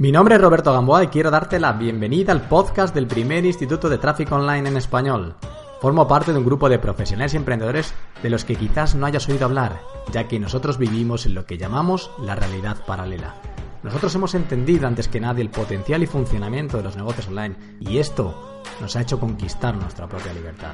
Mi 0.00 0.12
nombre 0.12 0.36
es 0.36 0.40
Roberto 0.40 0.72
Gamboa 0.72 1.04
y 1.04 1.08
quiero 1.08 1.30
darte 1.30 1.60
la 1.60 1.74
bienvenida 1.74 2.32
al 2.32 2.48
podcast 2.48 2.94
del 2.94 3.06
primer 3.06 3.44
Instituto 3.44 3.90
de 3.90 3.98
Tráfico 3.98 4.34
Online 4.34 4.70
en 4.70 4.78
español. 4.78 5.34
Formo 5.82 6.08
parte 6.08 6.32
de 6.32 6.38
un 6.38 6.46
grupo 6.46 6.70
de 6.70 6.78
profesionales 6.78 7.34
y 7.34 7.36
emprendedores 7.36 7.92
de 8.22 8.30
los 8.30 8.46
que 8.46 8.56
quizás 8.56 8.94
no 8.94 9.04
hayas 9.04 9.28
oído 9.28 9.44
hablar, 9.44 9.82
ya 10.10 10.26
que 10.26 10.40
nosotros 10.40 10.78
vivimos 10.78 11.26
en 11.26 11.34
lo 11.34 11.44
que 11.44 11.58
llamamos 11.58 12.10
la 12.18 12.34
realidad 12.34 12.78
paralela. 12.86 13.34
Nosotros 13.82 14.14
hemos 14.14 14.34
entendido 14.34 14.86
antes 14.86 15.06
que 15.06 15.20
nadie 15.20 15.42
el 15.42 15.50
potencial 15.50 16.02
y 16.02 16.06
funcionamiento 16.06 16.78
de 16.78 16.84
los 16.84 16.96
negocios 16.96 17.28
online 17.28 17.56
y 17.78 17.98
esto 17.98 18.62
nos 18.80 18.96
ha 18.96 19.02
hecho 19.02 19.20
conquistar 19.20 19.76
nuestra 19.76 20.08
propia 20.08 20.32
libertad. 20.32 20.72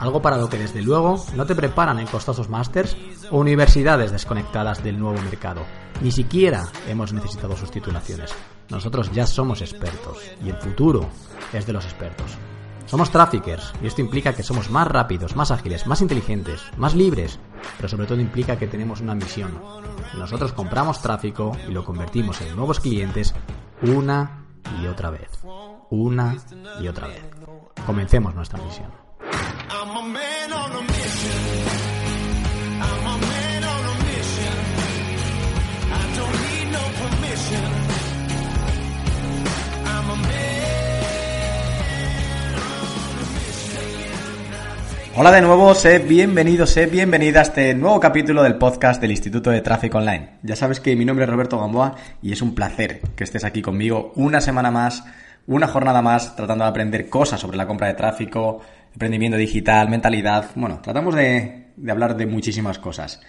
Algo 0.00 0.20
para 0.20 0.36
lo 0.36 0.48
que 0.48 0.58
desde 0.58 0.82
luego 0.82 1.24
no 1.36 1.46
te 1.46 1.54
preparan 1.54 2.00
en 2.00 2.08
costosos 2.08 2.48
másters 2.48 2.96
o 3.30 3.38
universidades 3.38 4.10
desconectadas 4.10 4.82
del 4.82 4.98
nuevo 4.98 5.22
mercado. 5.22 5.60
Ni 6.02 6.10
siquiera 6.10 6.66
hemos 6.88 7.12
necesitado 7.12 7.56
sus 7.56 7.70
titulaciones. 7.70 8.34
Nosotros 8.70 9.10
ya 9.12 9.26
somos 9.26 9.60
expertos 9.60 10.18
y 10.44 10.48
el 10.48 10.56
futuro 10.56 11.08
es 11.52 11.66
de 11.66 11.72
los 11.72 11.84
expertos. 11.84 12.36
Somos 12.86 13.10
traffickers 13.10 13.72
y 13.82 13.86
esto 13.86 14.02
implica 14.02 14.34
que 14.34 14.42
somos 14.42 14.70
más 14.70 14.86
rápidos, 14.86 15.36
más 15.36 15.50
ágiles, 15.50 15.86
más 15.86 16.00
inteligentes, 16.00 16.60
más 16.76 16.94
libres, 16.94 17.38
pero 17.76 17.88
sobre 17.88 18.06
todo 18.06 18.20
implica 18.20 18.58
que 18.58 18.66
tenemos 18.66 19.00
una 19.00 19.14
misión. 19.14 19.58
Nosotros 20.18 20.52
compramos 20.52 21.00
tráfico 21.00 21.56
y 21.68 21.72
lo 21.72 21.84
convertimos 21.84 22.40
en 22.40 22.54
nuevos 22.54 22.80
clientes 22.80 23.34
una 23.82 24.44
y 24.80 24.86
otra 24.86 25.10
vez. 25.10 25.30
Una 25.90 26.36
y 26.80 26.88
otra 26.88 27.08
vez. 27.08 27.22
Comencemos 27.86 28.34
nuestra 28.34 28.62
misión. 28.62 29.03
Hola 45.16 45.30
de 45.30 45.42
nuevo, 45.42 45.76
sed 45.76 46.08
bienvenidos, 46.08 46.70
sed 46.70 46.90
bienvenida 46.90 47.38
a 47.38 47.42
este 47.44 47.72
nuevo 47.72 48.00
capítulo 48.00 48.42
del 48.42 48.56
podcast 48.56 49.00
del 49.00 49.12
Instituto 49.12 49.50
de 49.50 49.60
Tráfico 49.60 49.98
Online. 49.98 50.40
Ya 50.42 50.56
sabes 50.56 50.80
que 50.80 50.96
mi 50.96 51.04
nombre 51.04 51.24
es 51.24 51.30
Roberto 51.30 51.56
Gamboa 51.56 51.94
y 52.20 52.32
es 52.32 52.42
un 52.42 52.52
placer 52.52 53.00
que 53.14 53.22
estés 53.22 53.44
aquí 53.44 53.62
conmigo 53.62 54.12
una 54.16 54.40
semana 54.40 54.72
más, 54.72 55.04
una 55.46 55.68
jornada 55.68 56.02
más, 56.02 56.34
tratando 56.34 56.64
de 56.64 56.70
aprender 56.70 57.08
cosas 57.08 57.38
sobre 57.38 57.56
la 57.56 57.68
compra 57.68 57.86
de 57.86 57.94
tráfico, 57.94 58.62
emprendimiento 58.92 59.38
digital, 59.38 59.88
mentalidad. 59.88 60.50
Bueno, 60.56 60.80
tratamos 60.82 61.14
de, 61.14 61.68
de 61.76 61.92
hablar 61.92 62.16
de 62.16 62.26
muchísimas 62.26 62.80
cosas. 62.80 63.20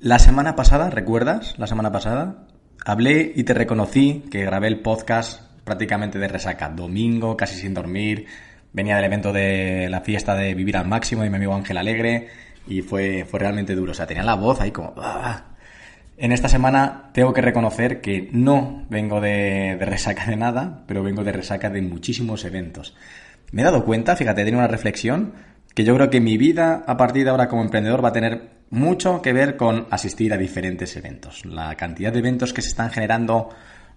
La 0.00 0.18
semana 0.18 0.54
pasada, 0.56 0.90
¿recuerdas? 0.90 1.58
La 1.58 1.66
semana 1.66 1.90
pasada 1.90 2.44
hablé 2.84 3.32
y 3.34 3.44
te 3.44 3.54
reconocí 3.54 4.24
que 4.30 4.44
grabé 4.44 4.68
el 4.68 4.80
podcast 4.80 5.40
prácticamente 5.64 6.18
de 6.18 6.28
resaca, 6.28 6.68
domingo, 6.68 7.34
casi 7.34 7.56
sin 7.56 7.72
dormir 7.72 8.26
venía 8.74 8.96
del 8.96 9.04
evento 9.06 9.32
de 9.32 9.88
la 9.88 10.02
fiesta 10.02 10.34
de 10.34 10.52
Vivir 10.52 10.76
al 10.76 10.86
Máximo 10.86 11.22
de 11.22 11.30
mi 11.30 11.36
amigo 11.36 11.54
Ángel 11.54 11.78
Alegre 11.78 12.28
y 12.66 12.82
fue, 12.82 13.24
fue 13.24 13.40
realmente 13.40 13.74
duro. 13.74 13.92
O 13.92 13.94
sea, 13.94 14.06
tenía 14.06 14.22
la 14.22 14.34
voz 14.34 14.60
ahí 14.60 14.72
como... 14.72 14.92
¡ah! 14.98 15.44
En 16.16 16.30
esta 16.30 16.48
semana 16.48 17.10
tengo 17.12 17.32
que 17.32 17.40
reconocer 17.40 18.00
que 18.00 18.28
no 18.32 18.84
vengo 18.88 19.20
de, 19.20 19.76
resaca 19.80 20.26
de 20.26 20.36
nada, 20.36 20.84
pero 20.86 21.02
vengo 21.02 21.24
de 21.24 21.32
resaca 21.32 21.70
de 21.70 21.82
muchísimos 21.82 22.44
eventos. 22.44 22.94
Me 23.50 23.62
he 23.62 23.64
dado 23.64 23.84
cuenta, 23.84 24.14
fíjate, 24.14 24.42
he 24.42 24.54
una 24.54 24.68
reflexión, 24.68 25.34
que 25.74 25.82
yo 25.82 25.94
creo 25.96 26.10
que 26.10 26.20
mi 26.20 26.36
vida 26.36 26.84
a 26.86 26.96
partir 26.96 27.24
de 27.24 27.30
ahora 27.30 27.48
como 27.48 27.62
emprendedor 27.62 28.04
va 28.04 28.10
a 28.10 28.12
tener 28.12 28.50
mucho 28.70 29.22
que 29.22 29.32
ver 29.32 29.56
con 29.56 29.88
asistir 29.90 30.32
a 30.32 30.36
diferentes 30.36 30.96
eventos. 30.96 31.44
La 31.44 31.74
cantidad 31.74 32.12
de 32.12 32.20
eventos 32.20 32.52
que 32.52 32.62
se 32.62 32.68
están 32.68 32.90
generando 32.90 33.48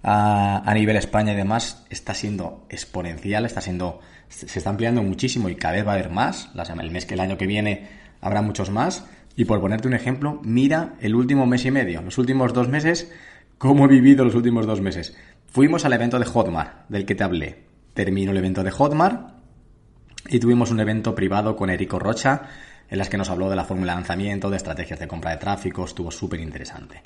a 0.03 0.71
nivel 0.73 0.95
España 0.95 1.33
y 1.33 1.35
demás 1.35 1.85
está 1.89 2.13
siendo 2.13 2.65
exponencial, 2.69 3.45
está 3.45 3.61
siendo 3.61 3.99
se 4.29 4.59
está 4.59 4.69
ampliando 4.69 5.03
muchísimo 5.03 5.49
y 5.49 5.55
cada 5.55 5.75
vez 5.75 5.85
va 5.85 5.91
a 5.91 5.95
haber 5.95 6.09
más. 6.09 6.49
El 6.55 6.91
mes 6.91 7.05
que 7.05 7.13
el 7.13 7.19
año 7.19 7.37
que 7.37 7.47
viene 7.47 7.87
habrá 8.21 8.41
muchos 8.41 8.69
más. 8.69 9.05
Y 9.35 9.45
por 9.45 9.61
ponerte 9.61 9.87
un 9.87 9.93
ejemplo, 9.93 10.41
mira 10.43 10.95
el 10.99 11.15
último 11.15 11.45
mes 11.45 11.63
y 11.65 11.71
medio, 11.71 12.01
los 12.01 12.17
últimos 12.17 12.53
dos 12.53 12.69
meses, 12.69 13.11
cómo 13.57 13.85
he 13.85 13.87
vivido 13.87 14.25
los 14.25 14.33
últimos 14.33 14.65
dos 14.65 14.81
meses. 14.81 15.15
Fuimos 15.47 15.85
al 15.85 15.93
evento 15.93 16.17
de 16.17 16.25
Hotmart, 16.25 16.89
del 16.89 17.05
que 17.05 17.15
te 17.15 17.23
hablé. 17.23 17.65
Terminó 17.93 18.31
el 18.31 18.37
evento 18.37 18.63
de 18.63 18.71
Hotmart 18.71 19.33
y 20.27 20.39
tuvimos 20.39 20.71
un 20.71 20.79
evento 20.79 21.13
privado 21.13 21.55
con 21.55 21.69
Erico 21.69 21.99
Rocha, 21.99 22.43
en 22.89 22.97
las 22.97 23.09
que 23.09 23.17
nos 23.17 23.29
habló 23.29 23.49
de 23.49 23.55
la 23.55 23.65
fórmula 23.65 23.93
de 23.93 23.97
lanzamiento, 23.97 24.49
de 24.49 24.57
estrategias 24.57 24.99
de 24.99 25.07
compra 25.07 25.31
de 25.31 25.37
tráfico, 25.37 25.85
estuvo 25.85 26.09
súper 26.09 26.39
interesante. 26.39 27.03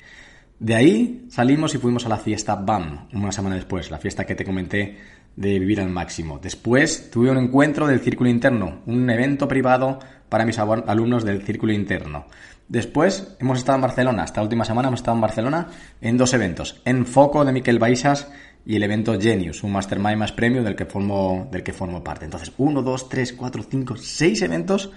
De 0.62 0.76
ahí 0.76 1.26
salimos 1.28 1.74
y 1.74 1.78
fuimos 1.78 2.06
a 2.06 2.08
la 2.08 2.18
fiesta 2.18 2.54
BAM, 2.54 3.08
una 3.14 3.32
semana 3.32 3.56
después, 3.56 3.90
la 3.90 3.98
fiesta 3.98 4.24
que 4.24 4.36
te 4.36 4.44
comenté 4.44 4.96
de 5.34 5.58
vivir 5.58 5.80
al 5.80 5.88
máximo. 5.88 6.38
Después 6.38 7.10
tuve 7.10 7.32
un 7.32 7.38
encuentro 7.38 7.88
del 7.88 7.98
círculo 7.98 8.30
interno, 8.30 8.78
un 8.86 9.10
evento 9.10 9.48
privado 9.48 9.98
para 10.28 10.46
mis 10.46 10.60
alumnos 10.60 11.24
del 11.24 11.42
círculo 11.42 11.72
interno. 11.72 12.26
Después 12.68 13.36
hemos 13.40 13.58
estado 13.58 13.74
en 13.74 13.82
Barcelona, 13.82 14.22
esta 14.22 14.40
última 14.40 14.64
semana 14.64 14.86
hemos 14.86 15.00
estado 15.00 15.16
en 15.16 15.22
Barcelona 15.22 15.66
en 16.00 16.16
dos 16.16 16.32
eventos, 16.32 16.80
en 16.84 17.06
Foco 17.06 17.44
de 17.44 17.50
Miquel 17.50 17.80
Baixas 17.80 18.30
y 18.64 18.76
el 18.76 18.84
evento 18.84 19.20
Genius, 19.20 19.64
un 19.64 19.72
mastermind 19.72 20.16
más 20.16 20.30
premium 20.30 20.62
del 20.62 20.76
que 20.76 20.84
formo, 20.84 21.48
del 21.50 21.64
que 21.64 21.72
formo 21.72 22.04
parte. 22.04 22.24
Entonces, 22.24 22.52
uno, 22.58 22.82
dos, 22.82 23.08
tres, 23.08 23.32
cuatro, 23.32 23.64
cinco, 23.68 23.96
seis 23.96 24.40
eventos 24.42 24.92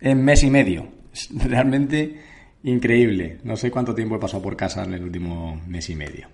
en 0.00 0.22
mes 0.22 0.44
y 0.44 0.50
medio. 0.50 0.86
Realmente 1.44 2.37
increíble. 2.62 3.38
No 3.44 3.56
sé 3.56 3.70
cuánto 3.70 3.94
tiempo 3.94 4.16
he 4.16 4.18
pasado 4.18 4.42
por 4.42 4.56
casa 4.56 4.84
en 4.84 4.94
el 4.94 5.04
último 5.04 5.60
mes 5.66 5.88
y 5.90 5.94
medio. 5.94 6.28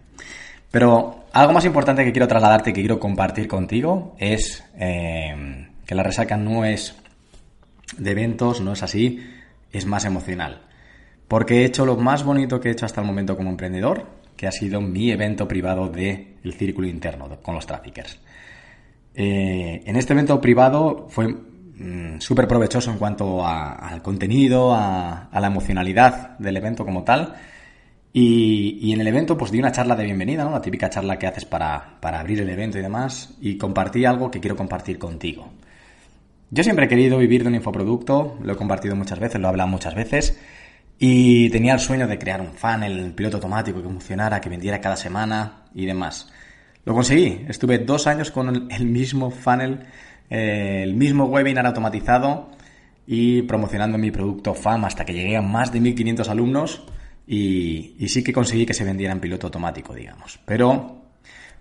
Pero 0.71 1.27
algo 1.33 1.53
más 1.53 1.65
importante 1.65 2.05
que 2.05 2.13
quiero 2.13 2.27
trasladarte, 2.27 2.73
que 2.73 2.81
quiero 2.81 2.99
compartir 2.99 3.47
contigo, 3.47 4.17
es 4.19 4.65
eh, 4.77 5.69
que 5.87 5.95
la 5.95 6.03
resaca 6.03 6.37
no 6.37 6.65
es 6.65 6.97
de 7.97 8.11
eventos, 8.11 8.61
no 8.61 8.73
es 8.73 8.83
así, 8.83 9.21
es 9.73 9.87
más 9.87 10.05
emocional. 10.05 10.63
Porque 11.29 11.63
he 11.63 11.65
hecho 11.65 11.87
lo 11.87 11.97
más 11.97 12.25
bonito 12.25 12.61
que 12.61 12.69
he 12.69 12.73
hecho 12.73 12.87
hasta 12.87 13.01
el 13.01 13.07
momento 13.07 13.37
como 13.37 13.51
emprendedor, 13.51 14.07
que 14.37 14.47
ha 14.47 14.53
sido 14.53 14.81
mi 14.81 15.11
evento 15.11 15.47
privado 15.47 15.89
del 15.89 16.35
el 16.43 16.53
círculo 16.55 16.89
interno 16.89 17.29
con 17.41 17.55
los 17.55 17.67
traffickers. 17.67 18.19
Eh, 19.15 19.83
en 19.87 19.97
este 19.97 20.13
evento 20.13 20.41
privado 20.41 21.07
fue 21.09 21.33
mm, 21.79 22.19
súper 22.21 22.49
provechoso 22.49 22.91
en 22.91 22.99
cuanto 22.99 23.47
al 23.47 24.03
contenido, 24.03 24.75
a, 24.75 25.29
a 25.31 25.41
la 25.41 25.47
emocionalidad 25.47 26.39
del 26.39 26.57
evento 26.57 26.85
como 26.85 27.05
tal 27.05 27.35
y, 28.17 28.93
en 28.93 29.01
el 29.01 29.09
evento 29.09 29.37
pues 29.37 29.51
di 29.51 29.59
una 29.59 29.73
charla 29.73 29.97
de 29.97 30.05
bienvenida, 30.05 30.45
¿no? 30.45 30.53
La 30.53 30.61
típica 30.61 30.89
charla 30.89 31.19
que 31.19 31.27
haces 31.27 31.45
para, 31.45 31.99
para 32.01 32.21
abrir 32.21 32.41
el 32.41 32.49
evento 32.49 32.79
y 32.79 32.83
demás. 32.83 33.35
Y 33.41 33.59
compartí 33.59 34.05
algo 34.05 34.31
que 34.31 34.39
quiero 34.39 34.55
compartir 34.55 34.99
contigo. 35.01 35.51
Yo 36.49 36.63
siempre 36.63 36.85
he 36.85 36.89
querido 36.89 37.19
vivir 37.19 37.43
de 37.43 37.49
un 37.49 37.57
infoproducto, 37.57 38.39
lo 38.41 38.53
he 38.53 38.57
compartido 38.57 38.95
muchas 38.95 39.19
veces, 39.19 39.41
lo 39.41 39.49
he 39.49 39.51
hablado 39.51 39.69
muchas 39.69 39.97
veces. 39.97 40.39
Y 40.97 41.51
tenía 41.51 41.73
el 41.73 41.81
sueño 41.81 42.07
de 42.07 42.17
crear 42.17 42.41
un 42.41 42.55
funnel, 42.55 43.01
el 43.01 43.15
piloto 43.15 43.39
automático 43.39 43.83
que 43.83 43.89
funcionara, 43.89 44.41
que 44.41 44.49
vendiera 44.49 44.81
cada 44.81 44.97
semana 44.97 45.65
y 45.75 45.85
demás. 45.85 46.33
Lo 46.85 46.95
conseguí. 46.95 47.45
Estuve 47.49 47.79
dos 47.79 48.07
años 48.07 48.31
con 48.31 48.71
el 48.71 48.87
mismo 48.87 49.33
funnel, 49.33 49.87
el 50.31 50.95
mismo 50.95 51.25
webinar 51.27 51.67
automatizado 51.67 52.51
y 53.07 53.43
promocionando 53.43 53.99
mi 53.99 54.11
producto 54.11 54.55
FAM 54.55 54.85
hasta 54.85 55.05
que 55.05 55.13
llegué 55.13 55.37
a 55.37 55.43
más 55.43 55.73
de 55.73 55.81
1500 55.81 56.29
alumnos 56.29 56.83
y, 57.27 57.97
sí 58.09 58.23
que 58.23 58.33
conseguí 58.33 58.67
que 58.67 58.75
se 58.75 58.85
vendiera 58.85 59.13
en 59.13 59.21
piloto 59.21 59.47
automático, 59.47 59.95
digamos. 59.95 60.39
Pero 60.45 61.03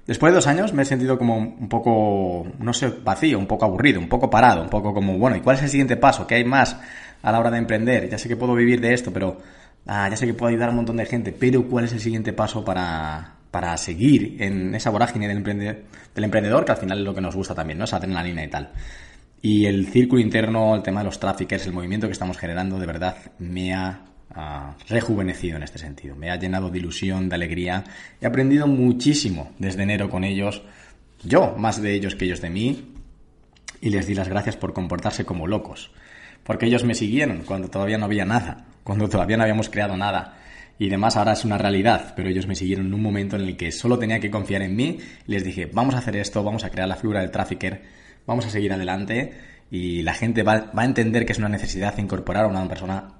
después 0.05 0.31
de 0.31 0.35
dos 0.35 0.47
años 0.47 0.73
me 0.73 0.83
he 0.83 0.85
sentido 0.85 1.17
como 1.17 1.37
un 1.37 1.69
poco, 1.69 2.45
no 2.59 2.73
sé, 2.73 2.89
vacío, 3.03 3.39
un 3.39 3.47
poco 3.47 3.65
aburrido, 3.65 3.99
un 3.99 4.09
poco 4.09 4.29
parado, 4.29 4.61
un 4.61 4.69
poco 4.69 4.93
como, 4.93 5.17
bueno, 5.17 5.37
¿y 5.37 5.41
cuál 5.41 5.57
es 5.57 5.63
el 5.63 5.69
siguiente 5.69 5.97
paso? 5.97 6.27
¿Qué 6.27 6.35
hay 6.35 6.45
más 6.45 6.77
a 7.21 7.31
la 7.31 7.39
hora 7.39 7.51
de 7.51 7.57
emprender? 7.57 8.09
Ya 8.09 8.17
sé 8.17 8.27
que 8.27 8.35
puedo 8.35 8.55
vivir 8.55 8.81
de 8.81 8.93
esto, 8.93 9.11
pero 9.11 9.37
ah, 9.87 10.07
ya 10.09 10.17
sé 10.17 10.25
que 10.25 10.33
puedo 10.33 10.49
ayudar 10.49 10.69
a 10.69 10.71
un 10.71 10.77
montón 10.77 10.97
de 10.97 11.05
gente, 11.05 11.31
pero 11.31 11.67
¿cuál 11.67 11.85
es 11.85 11.93
el 11.93 11.99
siguiente 11.99 12.33
paso 12.33 12.63
para, 12.65 13.35
para 13.53 13.77
seguir 13.77 14.37
en 14.39 14.73
esa 14.73 14.89
vorágine 14.89 15.27
del, 15.27 15.37
emprendedor, 15.37 16.65
que 16.65 16.71
al 16.71 16.77
final 16.79 16.97
es 16.97 17.05
lo 17.05 17.13
que 17.13 17.21
nos 17.21 17.35
gusta 17.35 17.53
también, 17.53 17.77
¿no? 17.77 17.85
Esa 17.85 17.97
adrenalina 17.97 18.43
y 18.43 18.47
tal. 18.47 18.71
Y 19.43 19.67
el 19.67 19.85
círculo 19.89 20.23
interno, 20.23 20.73
el 20.73 20.81
tema 20.81 21.01
de 21.01 21.05
los 21.05 21.19
traffickers, 21.19 21.67
el 21.67 21.71
movimiento 21.71 22.07
que 22.07 22.13
estamos 22.13 22.39
generando, 22.39 22.79
de 22.79 22.87
verdad 22.87 23.15
me 23.37 23.75
ha 23.75 24.05
rejuvenecido 24.89 25.57
en 25.57 25.61
este 25.61 25.77
sentido. 25.77 26.15
Me 26.15 26.31
ha 26.31 26.35
llenado 26.35 26.71
de 26.71 26.79
ilusión, 26.79 27.29
de 27.29 27.35
alegría. 27.35 27.83
He 28.19 28.25
aprendido 28.25 28.65
muchísimo 28.65 29.51
desde 29.59 29.83
enero 29.83 30.09
con 30.09 30.23
ellos. 30.23 30.63
Yo, 31.23 31.53
más 31.55 31.79
de 31.79 31.93
ellos 31.93 32.15
que 32.15 32.25
ellos 32.25 32.41
de 32.41 32.49
mí. 32.49 32.91
Y 33.81 33.91
les 33.91 34.07
di 34.07 34.15
las 34.15 34.29
gracias 34.29 34.57
por 34.57 34.73
comportarse 34.73 35.25
como 35.25 35.45
locos. 35.45 35.91
Porque 36.43 36.65
ellos 36.65 36.85
me 36.85 36.95
siguieron 36.95 37.43
cuando 37.43 37.69
todavía 37.69 37.99
no 37.99 38.05
había 38.05 38.25
nada, 38.25 38.65
cuando 38.83 39.07
todavía 39.07 39.37
no 39.37 39.43
habíamos 39.43 39.69
creado 39.69 39.95
nada. 39.95 40.39
Y 40.83 40.89
demás 40.89 41.15
ahora 41.15 41.31
es 41.31 41.45
una 41.45 41.57
realidad, 41.57 42.11
pero 42.13 42.27
ellos 42.27 42.45
me 42.45 42.55
siguieron 42.55 42.87
en 42.87 42.93
un 42.93 43.01
momento 43.01 43.37
en 43.37 43.43
el 43.43 43.55
que 43.55 43.71
solo 43.71 43.97
tenía 43.97 44.19
que 44.19 44.29
confiar 44.29 44.63
en 44.63 44.75
mí. 44.75 44.97
Les 45.27 45.41
dije, 45.41 45.65
vamos 45.65 45.95
a 45.95 45.99
hacer 45.99 46.17
esto, 46.17 46.43
vamos 46.43 46.65
a 46.65 46.71
crear 46.71 46.89
la 46.89 46.97
figura 46.97 47.21
del 47.21 47.31
trafficker, 47.31 47.83
vamos 48.27 48.45
a 48.45 48.49
seguir 48.49 48.73
adelante. 48.73 49.31
Y 49.71 50.01
la 50.01 50.13
gente 50.13 50.43
va, 50.43 50.71
va 50.77 50.81
a 50.81 50.85
entender 50.85 51.25
que 51.25 51.31
es 51.31 51.37
una 51.37 51.47
necesidad 51.47 51.97
incorporar 51.99 52.43
a 52.43 52.47
una 52.49 52.67
persona 52.67 53.13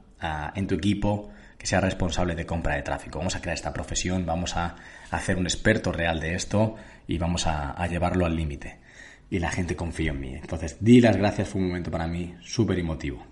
en 0.53 0.67
tu 0.67 0.75
equipo 0.75 1.29
que 1.57 1.65
sea 1.65 1.79
responsable 1.79 2.35
de 2.35 2.45
compra 2.45 2.75
de 2.75 2.81
tráfico. 2.81 3.19
Vamos 3.19 3.37
a 3.37 3.39
crear 3.39 3.55
esta 3.55 3.71
profesión, 3.71 4.25
vamos 4.25 4.57
a, 4.57 4.75
hacer 5.09 5.37
un 5.37 5.45
experto 5.45 5.93
real 5.93 6.19
de 6.19 6.35
esto 6.35 6.75
y 7.07 7.17
vamos 7.17 7.47
a, 7.47 7.87
llevarlo 7.87 8.25
al 8.25 8.35
límite. 8.35 8.81
Y 9.29 9.39
la 9.39 9.51
gente 9.51 9.77
confía 9.77 10.11
en 10.11 10.19
mí. 10.19 10.35
Entonces, 10.35 10.75
di 10.81 10.99
las 10.99 11.15
gracias, 11.15 11.47
fue 11.47 11.61
un 11.61 11.67
momento 11.67 11.91
para 11.91 12.07
mí 12.07 12.35
súper 12.41 12.77
emotivo. 12.77 13.25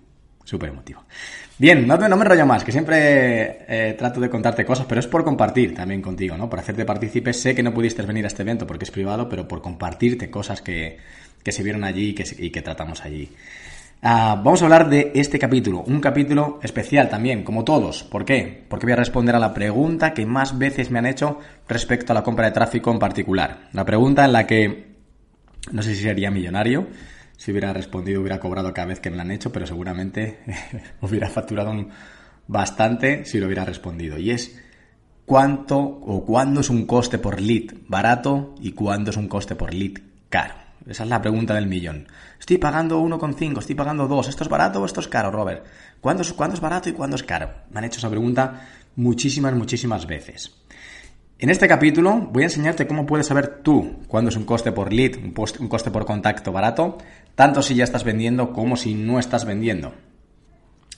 Súper 0.44 0.70
emotivo. 0.70 1.04
Bien, 1.58 1.86
no, 1.86 1.96
no 1.96 2.16
me 2.16 2.22
enrollo 2.22 2.46
más, 2.46 2.64
que 2.64 2.72
siempre 2.72 3.64
eh, 3.68 3.94
trato 3.96 4.20
de 4.20 4.28
contarte 4.28 4.64
cosas, 4.64 4.86
pero 4.88 5.00
es 5.00 5.06
por 5.06 5.22
compartir 5.22 5.74
también 5.74 6.02
contigo, 6.02 6.36
¿no? 6.36 6.50
Por 6.50 6.58
hacerte 6.58 6.84
partícipe. 6.84 7.32
Sé 7.32 7.54
que 7.54 7.62
no 7.62 7.72
pudiste 7.72 8.02
venir 8.02 8.24
a 8.24 8.28
este 8.28 8.42
evento 8.42 8.66
porque 8.66 8.84
es 8.84 8.90
privado, 8.90 9.28
pero 9.28 9.46
por 9.46 9.62
compartirte 9.62 10.30
cosas 10.30 10.60
que, 10.60 10.98
se 11.44 11.62
vieron 11.62 11.84
allí 11.84 12.10
y 12.10 12.14
que, 12.14 12.24
y 12.38 12.50
que 12.50 12.62
tratamos 12.62 13.04
allí. 13.04 13.30
Ah, 14.04 14.40
vamos 14.42 14.60
a 14.60 14.64
hablar 14.64 14.88
de 14.88 15.12
este 15.14 15.38
capítulo, 15.38 15.84
un 15.86 16.00
capítulo 16.00 16.58
especial 16.60 17.08
también, 17.08 17.44
como 17.44 17.62
todos. 17.62 18.02
¿Por 18.02 18.24
qué? 18.24 18.64
Porque 18.68 18.86
voy 18.86 18.94
a 18.94 18.96
responder 18.96 19.36
a 19.36 19.38
la 19.38 19.54
pregunta 19.54 20.12
que 20.12 20.26
más 20.26 20.58
veces 20.58 20.90
me 20.90 20.98
han 20.98 21.06
hecho 21.06 21.38
respecto 21.68 22.12
a 22.12 22.14
la 22.14 22.24
compra 22.24 22.46
de 22.46 22.52
tráfico 22.52 22.90
en 22.90 22.98
particular. 22.98 23.68
La 23.72 23.84
pregunta 23.84 24.24
en 24.24 24.32
la 24.32 24.44
que 24.44 24.92
no 25.70 25.82
sé 25.82 25.94
si 25.94 26.02
sería 26.02 26.30
millonario, 26.32 26.88
si 27.36 27.50
hubiera 27.50 27.72
respondido, 27.72 28.20
hubiera 28.20 28.40
cobrado 28.40 28.72
cada 28.72 28.88
vez 28.88 29.00
que 29.00 29.10
me 29.10 29.16
la 29.16 29.22
han 29.22 29.30
hecho, 29.30 29.52
pero 29.52 29.66
seguramente 29.66 30.38
hubiera 31.00 31.28
facturado 31.28 31.72
bastante 32.46 33.24
si 33.24 33.38
lo 33.38 33.46
hubiera 33.46 33.64
respondido. 33.64 34.18
Y 34.18 34.30
es 34.30 34.58
cuánto 35.24 35.78
o 35.78 36.24
cuándo 36.24 36.60
es 36.60 36.70
un 36.70 36.86
coste 36.86 37.18
por 37.18 37.40
lead 37.40 37.74
barato 37.88 38.54
y 38.60 38.72
cuándo 38.72 39.10
es 39.10 39.16
un 39.16 39.28
coste 39.28 39.54
por 39.54 39.74
lead 39.74 39.98
caro. 40.28 40.54
Esa 40.86 41.04
es 41.04 41.08
la 41.08 41.22
pregunta 41.22 41.54
del 41.54 41.66
millón. 41.66 42.08
Estoy 42.40 42.58
pagando 42.58 43.00
1,5, 43.00 43.58
estoy 43.58 43.74
pagando 43.74 44.08
2. 44.08 44.28
¿Esto 44.28 44.42
es 44.42 44.50
barato 44.50 44.82
o 44.82 44.84
esto 44.84 45.00
es 45.00 45.08
caro, 45.08 45.30
Robert? 45.30 45.64
¿Cuándo 46.00 46.22
es, 46.22 46.32
¿Cuándo 46.32 46.54
es 46.54 46.60
barato 46.60 46.88
y 46.88 46.92
cuándo 46.92 47.16
es 47.16 47.22
caro? 47.22 47.50
Me 47.70 47.78
han 47.78 47.84
hecho 47.84 47.98
esa 47.98 48.10
pregunta 48.10 48.68
muchísimas, 48.96 49.54
muchísimas 49.54 50.06
veces. 50.06 50.52
En 51.38 51.50
este 51.50 51.66
capítulo 51.66 52.28
voy 52.32 52.44
a 52.44 52.46
enseñarte 52.46 52.86
cómo 52.86 53.04
puedes 53.04 53.26
saber 53.26 53.62
tú 53.62 54.00
cuándo 54.06 54.28
es 54.28 54.36
un 54.36 54.44
coste 54.44 54.70
por 54.70 54.92
lead, 54.92 55.16
un 55.16 55.68
coste 55.68 55.90
por 55.90 56.04
contacto 56.04 56.52
barato, 56.52 56.98
tanto 57.34 57.62
si 57.62 57.74
ya 57.74 57.84
estás 57.84 58.04
vendiendo 58.04 58.52
como 58.52 58.76
si 58.76 58.94
no 58.94 59.18
estás 59.18 59.44
vendiendo. 59.44 59.94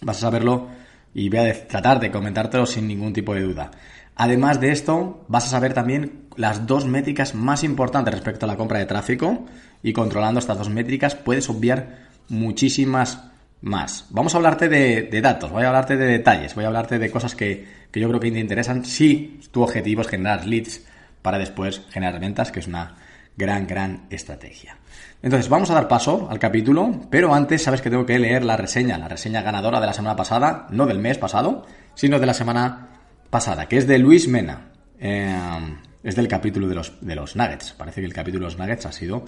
Vas 0.01 0.19
a 0.19 0.21
saberlo 0.21 0.69
y 1.15 1.29
voy 1.29 1.39
a 1.39 1.69
tratar 1.69 2.01
de 2.01 2.11
comentártelo 2.11 2.67
sin 2.67 2.89
ningún 2.89 3.13
tipo 3.13 3.35
de 3.35 3.43
duda. 3.43 3.71
Además 4.17 4.61
de 4.61 4.71
esto, 4.71 5.25
vas 5.29 5.47
a 5.47 5.51
saber 5.51 5.75
también 5.75 6.25
las 6.37 6.67
dos 6.67 6.87
métricas 6.87 7.35
más 7.35 7.65
importantes 7.65 8.15
respecto 8.15 8.47
a 8.47 8.49
la 8.49 8.57
compra 8.57 8.79
de 8.79 8.87
tráfico 8.87 9.45
y 9.83 9.93
controlando 9.93 10.41
estas 10.41 10.59
dos 10.59 10.71
métricas 10.71 11.15
puedes 11.15 11.49
obviar 11.49 12.09
muchísimas 12.29 13.31
más. 13.61 14.07
Vamos 14.11 14.35
a 14.35 14.39
hablarte 14.39 14.69
de, 14.69 15.21
datos, 15.21 15.51
voy 15.51 15.65
a 15.65 15.69
hablarte 15.69 15.97
de 15.97 16.07
detalles, 16.07 16.55
voy 16.55 16.65
a 16.65 16.69
hablarte 16.69 16.99
de 16.99 17.11
cosas 17.11 17.35
que, 17.35 17.67
que 17.91 18.01
yo 18.01 18.09
creo 18.09 18.21
que 18.21 18.31
te 18.31 18.39
interesan 18.39 18.85
si 18.85 19.41
tu 19.51 19.63
objetivo 19.63 20.03
es 20.03 20.09
generar 20.09 20.47
leads 20.47 20.85
para 21.23 21.39
después 21.39 21.83
generar 21.91 22.21
ventas, 22.21 22.53
que 22.53 22.61
es 22.61 22.67
una 22.67 22.97
gran, 23.37 23.67
gran 23.67 24.07
estrategia. 24.11 24.77
Entonces, 25.25 25.49
vamos 25.49 25.71
a 25.71 25.75
dar 25.75 25.89
paso 25.89 26.29
al 26.31 26.39
capítulo, 26.39 27.01
pero 27.09 27.33
antes 27.33 27.63
sabes 27.63 27.81
que 27.81 27.89
tengo 27.89 28.05
que 28.05 28.19
leer 28.19 28.45
la 28.45 28.59
reseña, 28.59 28.99
la 28.99 29.09
reseña 29.09 29.41
ganadora 29.41 29.81
de 29.81 29.87
la 29.87 29.95
semana 29.95 30.15
pasada, 30.15 30.67
no 30.69 30.85
del 30.85 30.99
mes 30.99 31.17
pasado, 31.17 31.65
sino 31.95 32.19
de 32.21 32.27
la 32.27 32.35
semana 32.35 32.89
pasada, 33.31 33.67
que 33.67 33.79
es 33.79 33.87
de 33.87 33.99
Luis 33.99 34.29
Mena. 34.29 34.71
Eh, 35.01 35.35
es 36.03 36.15
del 36.15 36.29
capítulo 36.29 36.69
de 36.69 36.75
los, 36.75 37.01
de 37.01 37.15
los 37.15 37.37
Nuggets. 37.37 37.73
Parece 37.73 38.03
que 38.03 38.07
el 38.07 38.13
capítulo 38.13 38.41
de 38.45 38.53
los 38.53 38.59
Nuggets 38.59 38.85
ha 38.85 38.93
sido 38.93 39.25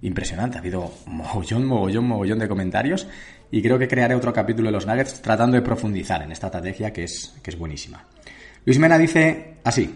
impresionante. 0.00 0.56
Ha 0.56 0.60
habido 0.60 0.90
mogollón, 1.04 1.66
mogollón, 1.66 2.08
mogollón 2.08 2.38
de 2.38 2.48
comentarios. 2.48 3.06
Y 3.50 3.60
creo 3.60 3.78
que 3.78 3.86
crearé 3.86 4.14
otro 4.14 4.32
capítulo 4.32 4.68
de 4.68 4.72
los 4.72 4.86
Nuggets 4.86 5.20
tratando 5.20 5.56
de 5.56 5.62
profundizar 5.62 6.22
en 6.22 6.32
esta 6.32 6.46
estrategia 6.46 6.90
que 6.90 7.04
es, 7.04 7.34
que 7.42 7.50
es 7.50 7.58
buenísima. 7.58 8.06
Luis 8.64 8.78
Mena 8.78 8.96
dice 8.96 9.58
así. 9.62 9.94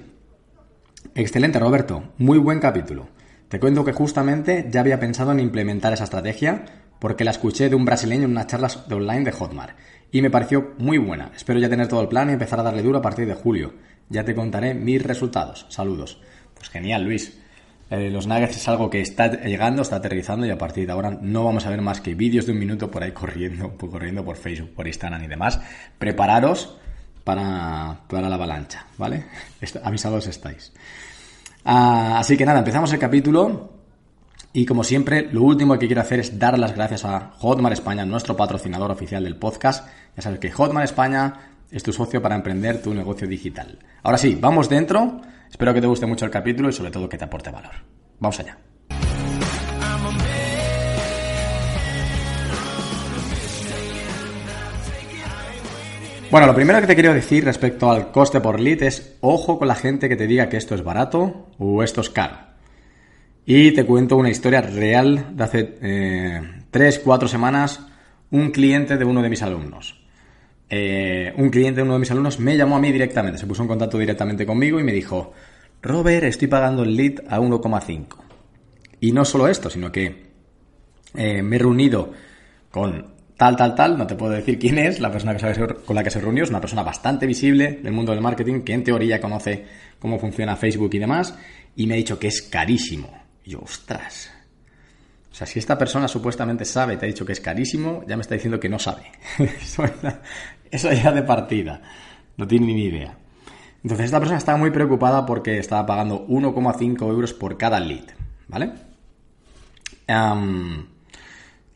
Excelente, 1.15 1.59
Roberto. 1.59 2.13
Muy 2.19 2.37
buen 2.37 2.61
capítulo. 2.61 3.09
Te 3.49 3.59
cuento 3.59 3.85
que 3.85 3.93
justamente 3.93 4.69
ya 4.71 4.81
había 4.81 5.01
pensado 5.01 5.33
en 5.33 5.41
implementar 5.41 5.93
esa 5.95 6.05
estrategia 6.05 6.65
porque 6.99 7.25
la 7.25 7.31
escuché 7.31 7.71
de 7.71 7.77
un 7.77 7.87
brasileño 7.87 8.25
en 8.25 8.33
unas 8.33 8.47
charlas 8.47 8.87
de 8.89 8.95
online 8.95 9.25
de 9.25 9.33
Hotmart 9.33 9.77
y 10.13 10.21
me 10.21 10.31
pareció 10.31 10.75
muy 10.79 10.99
buena. 10.99 11.33
Espero 11.35 11.59
ya 11.59 11.71
tener 11.71 11.89
todo 11.89 12.03
el 12.03 12.09
plan 12.09 12.29
y 12.29 12.35
empezar 12.35 12.61
a 12.61 12.63
darle 12.63 12.83
duro 12.83 12.99
a 12.99 13.03
partir 13.03 13.27
de 13.27 13.35
julio. 13.35 13.75
Ya 14.11 14.25
te 14.25 14.35
contaré 14.35 14.75
mis 14.75 15.03
resultados. 15.03 15.65
Saludos. 15.71 16.21
Pues 16.55 16.69
genial, 16.69 17.05
Luis. 17.05 17.39
Eh, 17.91 18.11
los 18.11 18.27
nuggets 18.27 18.57
es 18.57 18.69
algo 18.69 18.91
que 18.91 19.01
está 19.01 19.31
llegando, 19.43 19.81
está 19.81 19.97
aterrizando 19.97 20.45
y 20.45 20.51
a 20.51 20.59
partir 20.59 20.85
de 20.85 20.93
ahora 20.93 21.19
no 21.23 21.45
vamos 21.45 21.65
a 21.65 21.71
ver 21.71 21.81
más 21.81 22.03
que 22.03 22.15
vídeos 22.15 22.45
de 22.45 22.53
un 22.53 22.59
minuto 22.59 22.91
por 22.91 23.03
ahí 23.03 23.13
corriendo, 23.13 23.77
corriendo 23.79 24.25
por 24.27 24.37
Facebook, 24.37 24.75
por 24.75 24.87
Instagram 24.87 25.25
y 25.25 25.27
demás. 25.27 25.59
Prepararos 25.99 26.77
para, 27.25 28.01
para 28.09 28.29
la 28.29 28.35
avalancha, 28.35 28.87
¿vale? 28.99 29.25
avisados 29.83 30.27
estáis. 30.27 30.73
Ah, 31.71 32.19
así 32.19 32.39
que 32.39 32.47
nada, 32.47 32.61
empezamos 32.61 32.91
el 32.95 32.99
capítulo 32.99 33.75
y 34.55 34.65
como 34.65 34.83
siempre, 34.83 35.29
lo 35.31 35.43
último 35.43 35.79
que 35.79 35.87
quiero 35.87 36.01
hacer 36.01 36.19
es 36.19 36.39
dar 36.39 36.59
las 36.59 36.75
gracias 36.75 37.05
a 37.05 37.33
Hotmart 37.41 37.75
España, 37.75 38.07
nuestro 38.07 38.39
patrocinador 38.39 38.91
oficial 38.91 39.23
del 39.23 39.37
podcast. 39.37 39.87
Ya 40.17 40.23
sabes 40.23 40.39
que 40.39 40.51
Hotmart 40.51 40.87
España 40.87 41.35
es 41.71 41.83
tu 41.83 41.93
socio 41.93 42.23
para 42.23 42.37
emprender 42.37 42.81
tu 42.81 42.95
negocio 42.95 43.29
digital. 43.29 43.79
Ahora 44.03 44.17
sí, 44.17 44.39
vamos 44.41 44.71
dentro. 44.71 45.21
Espero 45.51 45.75
que 45.75 45.83
te 45.83 45.87
guste 45.87 46.07
mucho 46.07 46.25
el 46.25 46.31
capítulo 46.31 46.71
y 46.71 46.73
sobre 46.73 46.91
todo 46.91 47.07
que 47.07 47.19
te 47.19 47.25
aporte 47.25 47.51
valor. 47.51 47.75
Vamos 48.19 48.41
allá. 48.41 48.57
Bueno, 56.31 56.47
lo 56.47 56.55
primero 56.55 56.79
que 56.83 56.87
te 56.87 56.95
quiero 56.95 57.15
decir 57.15 57.43
respecto 57.43 57.91
al 57.91 58.13
coste 58.13 58.43
por 58.43 58.61
lead 58.61 58.83
es 58.83 59.17
ojo 59.23 59.59
con 59.59 59.67
la 59.67 59.75
gente 59.75 60.11
que 60.11 60.17
te 60.17 60.27
diga 60.27 60.51
que 60.51 60.59
esto 60.59 60.75
es 60.75 60.85
barato 60.85 61.49
o 61.59 61.83
esto 61.83 62.03
es 62.03 62.11
caro. 62.11 62.37
Y 63.47 63.73
te 63.73 63.87
cuento 63.87 64.17
una 64.17 64.29
historia 64.29 64.61
real 64.61 65.35
de 65.35 65.45
hace 65.45 65.79
eh, 65.81 66.41
3, 66.71 66.99
4 67.03 67.29
semanas. 67.29 67.81
Un 68.31 68.51
cliente 68.51 68.99
de 68.99 69.07
uno 69.07 69.23
de 69.23 69.31
mis 69.31 69.41
alumnos. 69.41 70.03
Eh, 70.69 71.33
un 71.39 71.49
cliente 71.49 71.77
de 71.77 71.85
uno 71.85 71.95
de 71.95 72.01
mis 72.01 72.11
alumnos 72.11 72.39
me 72.39 72.59
llamó 72.59 72.77
a 72.77 72.81
mí 72.81 72.93
directamente, 72.93 73.39
se 73.39 73.47
puso 73.47 73.63
en 73.63 73.69
contacto 73.69 73.97
directamente 73.97 74.45
conmigo 74.45 74.79
y 74.79 74.83
me 74.83 74.93
dijo, 74.93 75.33
Robert, 75.81 76.25
estoy 76.25 76.49
pagando 76.49 76.83
el 76.83 76.95
lead 76.95 77.23
a 77.27 77.41
1,5. 77.41 78.07
Y 79.01 79.13
no 79.13 79.25
solo 79.25 79.49
esto, 79.49 79.71
sino 79.71 79.91
que 79.91 80.27
eh, 81.15 81.41
me 81.41 81.57
he 81.57 81.59
reunido 81.59 82.13
con 82.71 83.18
tal, 83.39 83.57
tal, 83.57 83.75
tal, 83.77 83.97
no 83.97 84.07
te 84.07 84.17
puedo 84.17 84.33
decir 84.33 84.59
quién 84.59 84.79
es, 84.79 84.99
la 84.99 85.13
persona 85.13 85.37
con 85.87 85.95
la 85.95 86.03
que 86.03 86.11
se 86.11 86.21
reunió, 86.21 86.43
es 86.43 86.51
una 86.51 86.61
persona 86.61 86.83
bastante 86.83 87.25
visible 87.25 87.79
del 87.83 87.93
mundo 87.93 88.13
del 88.13 88.21
marketing, 88.21 88.63
que 88.63 88.75
en 88.75 88.83
teoría 88.83 89.21
conoce 89.21 89.65
cómo 90.01 90.19
funciona 90.19 90.57
Facebook 90.57 90.91
y 90.93 90.99
demás, 90.99 91.39
y 91.77 91.87
me 91.87 91.95
ha 91.95 91.97
dicho 91.97 92.19
que 92.19 92.27
es 92.27 92.43
carísimo. 92.43 93.09
Y 93.45 93.53
yo, 93.53 93.61
ostras. 93.61 94.33
O 95.31 95.35
sea, 95.35 95.47
si 95.47 95.61
esta 95.61 95.79
persona 95.79 96.09
supuestamente 96.09 96.65
sabe 96.65 96.97
te 96.97 97.07
ha 97.07 97.09
dicho 97.09 97.25
que 97.25 97.33
es 97.33 97.41
carísimo, 97.41 98.03
ya 98.09 98.17
me 98.17 98.23
está 98.23 98.35
diciendo 98.35 98.59
que 98.59 98.69
no 98.69 98.81
sabe. 98.81 99.05
eso, 100.71 100.93
ya 100.93 101.13
de 101.13 101.23
partida. 101.23 101.81
No 102.37 102.47
tiene 102.47 102.67
ni 102.67 102.87
idea. 102.87 103.17
Entonces, 103.85 104.07
esta 104.07 104.19
persona 104.19 104.39
estaba 104.39 104.59
muy 104.59 104.73
preocupada 104.73 105.25
porque 105.25 105.59
estaba 105.59 105.87
pagando 105.87 106.27
1,5 106.27 107.09
euros 107.09 107.33
por 107.35 107.57
cada 107.57 107.79
lead. 107.79 108.07
¿Vale? 108.49 108.73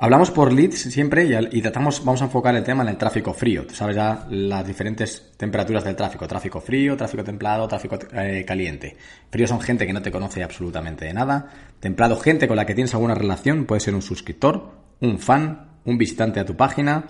Hablamos 0.03 0.33
por 0.33 0.53
leads 0.53 0.81
siempre 0.81 1.49
y, 1.53 1.63
tratamos, 1.63 2.05
vamos 2.05 2.21
a 2.23 2.25
enfocar 2.25 2.57
el 2.57 2.65
tema 2.65 2.83
en 2.83 2.89
el 2.89 2.97
tráfico 2.97 3.33
frío. 3.33 3.65
Tú 3.65 3.73
sabes 3.73 3.95
ya 3.95 4.27
las 4.31 4.67
diferentes 4.67 5.31
temperaturas 5.37 5.85
del 5.85 5.95
tráfico. 5.95 6.27
Tráfico 6.27 6.61
frío, 6.61 6.97
tráfico 6.97 7.23
templado, 7.23 7.69
tráfico 7.69 7.97
eh, 8.13 8.45
caliente. 8.45 8.97
Frío 9.31 9.47
son 9.47 9.61
gente 9.61 9.87
que 9.87 9.93
no 9.93 10.03
te 10.03 10.11
conoce 10.11 10.43
absolutamente 10.43 11.05
de 11.05 11.15
nada. 11.15 11.49
Templado, 11.79 12.17
gente 12.17 12.49
con 12.49 12.57
la 12.57 12.67
que 12.67 12.75
tienes 12.75 12.93
alguna 12.95 13.15
relación. 13.15 13.65
Puede 13.65 13.79
ser 13.79 13.95
un 13.95 14.03
suscriptor, 14.03 14.73
un 14.99 15.21
fan, 15.21 15.69
un 15.85 15.97
visitante 15.97 16.41
a 16.41 16.45
tu 16.45 16.57
página, 16.57 17.05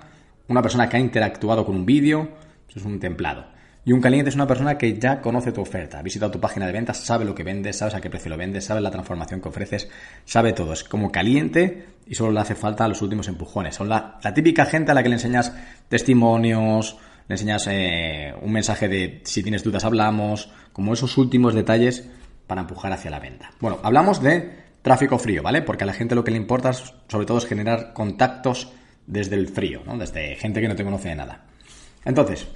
una 0.49 0.61
persona 0.61 0.91
que 0.91 0.99
ha 0.99 1.01
interactuado 1.01 1.65
con 1.65 1.77
un 1.77 1.87
vídeo. 1.87 2.29
Eso 2.69 2.79
es 2.79 2.85
un 2.85 3.01
templado. 3.01 3.47
Y 3.85 3.93
un 3.93 4.01
caliente 4.01 4.29
es 4.29 4.37
una 4.37 4.47
persona 4.47 4.79
que 4.79 4.97
ya 4.97 5.21
conoce 5.21 5.51
tu 5.51 5.61
oferta, 5.61 5.99
ha 5.99 6.03
visitado 6.03 6.31
tu 6.31 6.39
página 6.39 6.67
de 6.67 6.73
ventas, 6.73 6.99
sabe 6.99 7.25
lo 7.25 7.35
que 7.35 7.43
vendes, 7.43 7.79
sabes 7.79 7.95
a 7.95 8.01
qué 8.01 8.09
precio 8.09 8.31
lo 8.31 8.37
vendes, 8.37 8.65
sabe 8.65 8.81
la 8.81 8.93
transformación 8.93 9.41
que 9.41 9.49
ofreces, 9.49 9.89
sabe 10.25 10.53
todo. 10.53 10.73
Es 10.73 10.85
como 10.85 11.11
caliente 11.11 11.87
y 12.07 12.15
solo 12.15 12.31
le 12.31 12.41
hace 12.41 12.55
falta 12.55 12.87
los 12.87 13.03
últimos 13.03 13.27
empujones. 13.27 13.75
Son 13.75 13.89
la, 13.89 14.21
típica 14.35 14.67
gente 14.67 14.93
a 14.93 14.95
la 14.95 15.03
que 15.03 15.09
le 15.09 15.17
enseñas 15.17 15.53
testimonios, 15.89 16.97
le 17.27 17.35
enseñas 17.35 17.67
eh, 17.69 18.33
un 18.41 18.53
mensaje 18.53 18.89
de 18.89 19.21
si 19.25 19.43
tienes 19.43 19.65
dudas 19.65 19.85
hablamos, 19.85 20.53
como 20.73 20.93
esos 20.93 21.19
últimos 21.19 21.53
detalles 21.53 22.09
para 22.47 22.61
empujar 22.61 22.93
hacia 22.93 23.11
la 23.11 23.19
venta. 23.19 23.51
Bueno, 23.59 23.81
hablamos 23.83 24.23
de 24.23 24.63
tráfico 24.83 25.19
frío, 25.19 25.43
¿vale? 25.43 25.61
Porque 25.63 25.83
a 25.83 25.89
la 25.89 25.93
gente 25.93 26.15
lo 26.15 26.23
que 26.23 26.31
le 26.31 26.37
importa 26.37 26.73
sobre 26.73 27.27
todo 27.27 27.39
es 27.39 27.47
generar 27.47 27.93
contactos 27.95 28.73
desde 29.09 29.35
el 29.35 29.49
frío, 29.49 29.83
¿no? 29.85 29.99
Desde 29.99 30.37
gente 30.37 30.61
que 30.61 30.69
no 30.69 30.77
te 30.77 30.85
conoce 30.85 31.09
de 31.09 31.17
nada. 31.17 31.47
Entonces, 32.05 32.47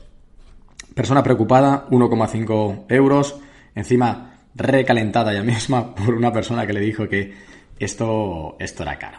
persona 0.97 1.23
preocupada, 1.23 1.87
1,5 1.91 2.87
euros, 2.89 3.37
encima 3.75 4.39
recalentada 4.55 5.35
ya 5.35 5.43
misma 5.43 5.95
por 5.95 6.15
una 6.15 6.33
persona 6.33 6.67
que 6.67 6.73
le 6.73 6.81
dijo 6.81 7.07
que 7.07 7.35
esto, 7.79 8.57
esto 8.59 8.83
era 8.83 8.99
caro. 8.99 9.19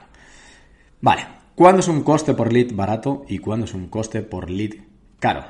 Vale, 1.02 1.28
¿cuándo 1.54 1.82
es 1.82 1.88
un 1.88 2.02
coste 2.02 2.34
por 2.34 2.52
lead 2.52 2.74
barato 2.74 3.26
y 3.30 3.38
cuándo 3.38 3.68
es 3.68 3.76
un 3.76 3.90
coste 3.90 4.24
por 4.24 4.50
lead 4.50 4.72
caro? 5.20 5.46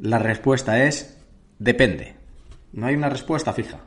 La 0.00 0.18
respuesta 0.18 0.82
es 0.82 1.16
depende. 1.60 2.14
No 2.72 2.86
hay 2.88 2.96
una 2.96 3.08
respuesta 3.08 3.52
fija. 3.52 3.78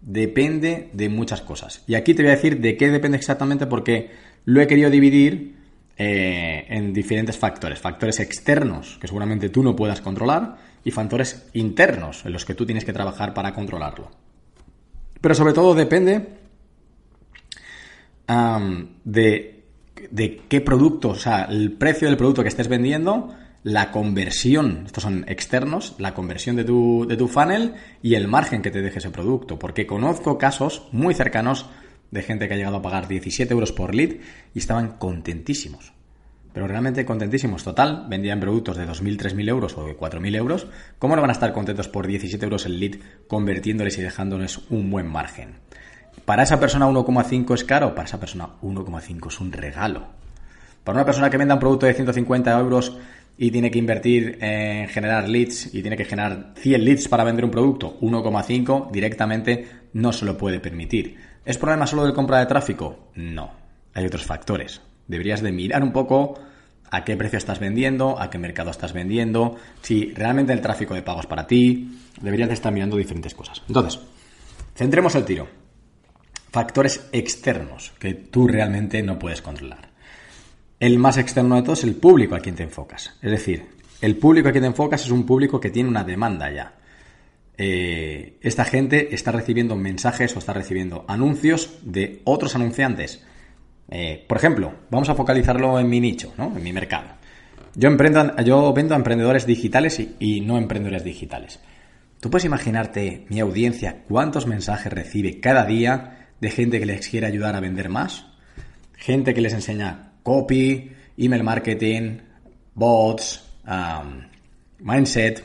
Depende 0.00 0.90
de 0.94 1.08
muchas 1.08 1.42
cosas. 1.42 1.84
Y 1.86 1.94
aquí 1.94 2.14
te 2.14 2.22
voy 2.22 2.32
a 2.32 2.34
decir 2.34 2.60
de 2.60 2.76
qué 2.76 2.88
depende 2.88 3.18
exactamente 3.18 3.66
porque 3.68 4.10
lo 4.46 4.60
he 4.60 4.66
querido 4.66 4.90
dividir 4.90 5.54
eh, 5.96 6.66
en 6.70 6.92
diferentes 6.92 7.38
factores. 7.38 7.78
Factores 7.78 8.18
externos 8.18 8.98
que 9.00 9.06
seguramente 9.06 9.48
tú 9.48 9.62
no 9.62 9.76
puedas 9.76 10.00
controlar 10.00 10.73
y 10.84 10.90
factores 10.90 11.48
internos 11.54 12.24
en 12.24 12.32
los 12.32 12.44
que 12.44 12.54
tú 12.54 12.66
tienes 12.66 12.84
que 12.84 12.92
trabajar 12.92 13.34
para 13.34 13.54
controlarlo. 13.54 14.10
Pero 15.20 15.34
sobre 15.34 15.54
todo 15.54 15.74
depende 15.74 16.28
de, 19.04 19.64
de 20.10 20.42
qué 20.48 20.60
producto, 20.60 21.10
o 21.10 21.14
sea, 21.14 21.44
el 21.44 21.72
precio 21.72 22.08
del 22.08 22.16
producto 22.16 22.42
que 22.42 22.48
estés 22.48 22.68
vendiendo, 22.68 23.34
la 23.64 23.90
conversión, 23.90 24.82
estos 24.84 25.02
son 25.02 25.24
externos, 25.26 25.94
la 25.98 26.12
conversión 26.12 26.54
de 26.54 26.64
tu, 26.64 27.06
de 27.08 27.16
tu 27.16 27.28
funnel 27.28 27.72
y 28.02 28.14
el 28.14 28.28
margen 28.28 28.60
que 28.60 28.70
te 28.70 28.82
deje 28.82 28.98
ese 28.98 29.10
producto. 29.10 29.58
Porque 29.58 29.86
conozco 29.86 30.36
casos 30.36 30.86
muy 30.92 31.14
cercanos 31.14 31.66
de 32.10 32.22
gente 32.22 32.46
que 32.46 32.54
ha 32.54 32.56
llegado 32.58 32.76
a 32.76 32.82
pagar 32.82 33.08
17 33.08 33.50
euros 33.52 33.72
por 33.72 33.94
lead 33.94 34.16
y 34.52 34.58
estaban 34.58 34.98
contentísimos. 34.98 35.93
Pero 36.54 36.68
realmente 36.68 37.04
contentísimos. 37.04 37.64
Total, 37.64 38.06
vendían 38.08 38.38
productos 38.38 38.76
de 38.76 38.86
2.000, 38.86 39.18
3.000 39.18 39.48
euros 39.48 39.76
o 39.76 39.84
de 39.84 39.96
4.000 39.96 40.36
euros. 40.36 40.68
¿Cómo 41.00 41.16
no 41.16 41.20
van 41.20 41.30
a 41.30 41.34
estar 41.34 41.52
contentos 41.52 41.88
por 41.88 42.06
17 42.06 42.42
euros 42.44 42.64
el 42.64 42.78
lead 42.78 42.94
convirtiéndoles 43.26 43.98
y 43.98 44.02
dejándoles 44.02 44.60
un 44.70 44.88
buen 44.88 45.08
margen? 45.08 45.56
Para 46.24 46.44
esa 46.44 46.60
persona 46.60 46.86
1,5 46.86 47.54
es 47.54 47.64
caro, 47.64 47.96
para 47.96 48.06
esa 48.06 48.20
persona 48.20 48.50
1,5 48.62 49.28
es 49.28 49.40
un 49.40 49.50
regalo. 49.50 50.06
Para 50.84 50.98
una 50.98 51.04
persona 51.04 51.28
que 51.28 51.38
venda 51.38 51.54
un 51.54 51.60
producto 51.60 51.86
de 51.86 51.94
150 51.94 52.56
euros 52.56 52.96
y 53.36 53.50
tiene 53.50 53.72
que 53.72 53.80
invertir 53.80 54.38
en 54.40 54.86
generar 54.88 55.28
leads 55.28 55.74
y 55.74 55.82
tiene 55.82 55.96
que 55.96 56.04
generar 56.04 56.52
100 56.54 56.84
leads 56.84 57.08
para 57.08 57.24
vender 57.24 57.44
un 57.44 57.50
producto, 57.50 57.98
1,5 58.00 58.92
directamente 58.92 59.66
no 59.92 60.12
se 60.12 60.24
lo 60.24 60.38
puede 60.38 60.60
permitir. 60.60 61.16
¿Es 61.44 61.58
problema 61.58 61.88
solo 61.88 62.06
de 62.06 62.14
compra 62.14 62.38
de 62.38 62.46
tráfico? 62.46 63.10
No, 63.16 63.50
hay 63.92 64.06
otros 64.06 64.24
factores. 64.24 64.80
Deberías 65.08 65.42
de 65.42 65.52
mirar 65.52 65.82
un 65.82 65.92
poco 65.92 66.38
a 66.90 67.04
qué 67.04 67.16
precio 67.16 67.38
estás 67.38 67.58
vendiendo, 67.58 68.20
a 68.20 68.30
qué 68.30 68.38
mercado 68.38 68.70
estás 68.70 68.92
vendiendo, 68.92 69.56
si 69.82 70.12
realmente 70.12 70.52
el 70.52 70.60
tráfico 70.60 70.94
de 70.94 71.02
pago 71.02 71.20
es 71.20 71.26
para 71.26 71.46
ti, 71.46 71.98
deberías 72.20 72.48
de 72.48 72.54
estar 72.54 72.72
mirando 72.72 72.96
diferentes 72.96 73.34
cosas. 73.34 73.62
Entonces, 73.66 74.00
centremos 74.74 75.14
el 75.14 75.24
tiro. 75.24 75.48
Factores 76.50 77.08
externos 77.10 77.92
que 77.98 78.14
tú 78.14 78.46
realmente 78.46 79.02
no 79.02 79.18
puedes 79.18 79.42
controlar. 79.42 79.90
El 80.78 80.98
más 80.98 81.18
externo 81.18 81.56
de 81.56 81.62
todos 81.62 81.80
es 81.80 81.84
el 81.84 81.96
público 81.96 82.36
a 82.36 82.40
quien 82.40 82.54
te 82.54 82.62
enfocas. 82.62 83.16
Es 83.20 83.30
decir, 83.30 83.64
el 84.00 84.16
público 84.16 84.48
a 84.48 84.52
quien 84.52 84.62
te 84.62 84.68
enfocas 84.68 85.04
es 85.04 85.10
un 85.10 85.26
público 85.26 85.58
que 85.58 85.70
tiene 85.70 85.88
una 85.88 86.04
demanda 86.04 86.52
ya. 86.52 86.74
Eh, 87.56 88.38
esta 88.40 88.64
gente 88.64 89.14
está 89.14 89.32
recibiendo 89.32 89.76
mensajes 89.76 90.34
o 90.36 90.38
está 90.38 90.52
recibiendo 90.52 91.04
anuncios 91.08 91.78
de 91.82 92.20
otros 92.24 92.54
anunciantes. 92.54 93.24
Eh, 93.90 94.24
por 94.26 94.38
ejemplo, 94.38 94.72
vamos 94.90 95.08
a 95.08 95.14
focalizarlo 95.14 95.78
en 95.78 95.88
mi 95.88 96.00
nicho, 96.00 96.32
¿no? 96.36 96.52
en 96.56 96.62
mi 96.62 96.72
mercado. 96.72 97.08
Yo, 97.74 97.88
emprendo, 97.88 98.36
yo 98.38 98.72
vendo 98.72 98.94
a 98.94 98.96
emprendedores 98.96 99.46
digitales 99.46 100.00
y, 100.18 100.40
no 100.40 100.58
emprendedores 100.58 101.04
digitales. 101.04 101.60
¿Tú 102.20 102.30
puedes 102.30 102.44
imaginarte 102.44 103.26
mi 103.28 103.40
audiencia 103.40 104.02
cuántos 104.08 104.46
mensajes 104.46 104.92
recibe 104.92 105.40
cada 105.40 105.66
día 105.66 106.28
de 106.40 106.50
gente 106.50 106.78
que 106.78 106.86
les 106.86 107.08
quiere 107.08 107.26
ayudar 107.26 107.56
a 107.56 107.60
vender 107.60 107.88
más? 107.88 108.26
Gente 108.96 109.34
que 109.34 109.40
les 109.40 109.52
enseña 109.52 110.12
copy, 110.22 110.92
email 111.16 111.42
marketing, 111.42 112.18
bots, 112.74 113.44
mindset, 114.78 115.44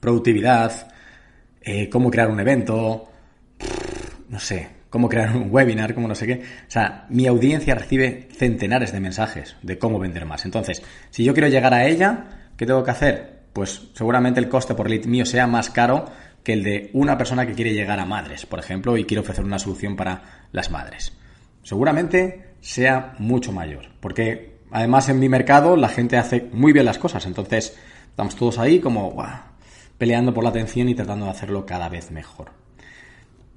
productividad, 0.00 0.92
eh, 1.62 1.88
cómo 1.88 2.10
crear 2.10 2.30
un 2.30 2.40
evento, 2.40 3.08
no 4.28 4.40
sé, 4.40 4.68
cómo 4.90 5.08
crear 5.08 5.36
un 5.36 5.48
webinar, 5.50 5.94
cómo 5.94 6.08
no 6.08 6.14
sé 6.14 6.26
qué. 6.26 6.42
O 6.66 6.70
sea, 6.70 7.06
mi 7.08 7.26
audiencia 7.26 7.74
recibe 7.74 8.28
centenares 8.32 8.92
de 8.92 9.00
mensajes 9.00 9.56
de 9.62 9.78
cómo 9.78 9.98
vender 9.98 10.24
más. 10.24 10.44
Entonces, 10.44 10.82
si 11.10 11.24
yo 11.24 11.32
quiero 11.34 11.48
llegar 11.48 11.74
a 11.74 11.86
ella, 11.86 12.50
¿qué 12.56 12.66
tengo 12.66 12.82
que 12.84 12.90
hacer? 12.90 13.38
Pues 13.52 13.88
seguramente 13.94 14.40
el 14.40 14.48
coste 14.48 14.74
por 14.74 14.88
lead 14.88 15.04
mío 15.06 15.26
sea 15.26 15.46
más 15.46 15.70
caro 15.70 16.06
que 16.42 16.52
el 16.52 16.62
de 16.62 16.90
una 16.92 17.18
persona 17.18 17.46
que 17.46 17.54
quiere 17.54 17.74
llegar 17.74 17.98
a 18.00 18.06
madres, 18.06 18.46
por 18.46 18.58
ejemplo, 18.58 18.96
y 18.96 19.04
quiere 19.04 19.20
ofrecer 19.20 19.44
una 19.44 19.58
solución 19.58 19.96
para 19.96 20.46
las 20.52 20.70
madres. 20.70 21.12
Seguramente 21.62 22.54
sea 22.60 23.14
mucho 23.18 23.52
mayor. 23.52 23.90
Porque 24.00 24.58
además 24.70 25.08
en 25.08 25.18
mi 25.18 25.28
mercado 25.28 25.76
la 25.76 25.88
gente 25.88 26.16
hace 26.16 26.48
muy 26.52 26.72
bien 26.72 26.86
las 26.86 26.98
cosas. 26.98 27.26
Entonces 27.26 27.76
estamos 28.08 28.36
todos 28.36 28.58
ahí 28.58 28.80
como 28.80 29.16
peleando 29.98 30.32
por 30.32 30.44
la 30.44 30.50
atención 30.50 30.88
y 30.88 30.94
tratando 30.94 31.26
de 31.26 31.32
hacerlo 31.32 31.66
cada 31.66 31.88
vez 31.88 32.10
mejor. 32.10 32.52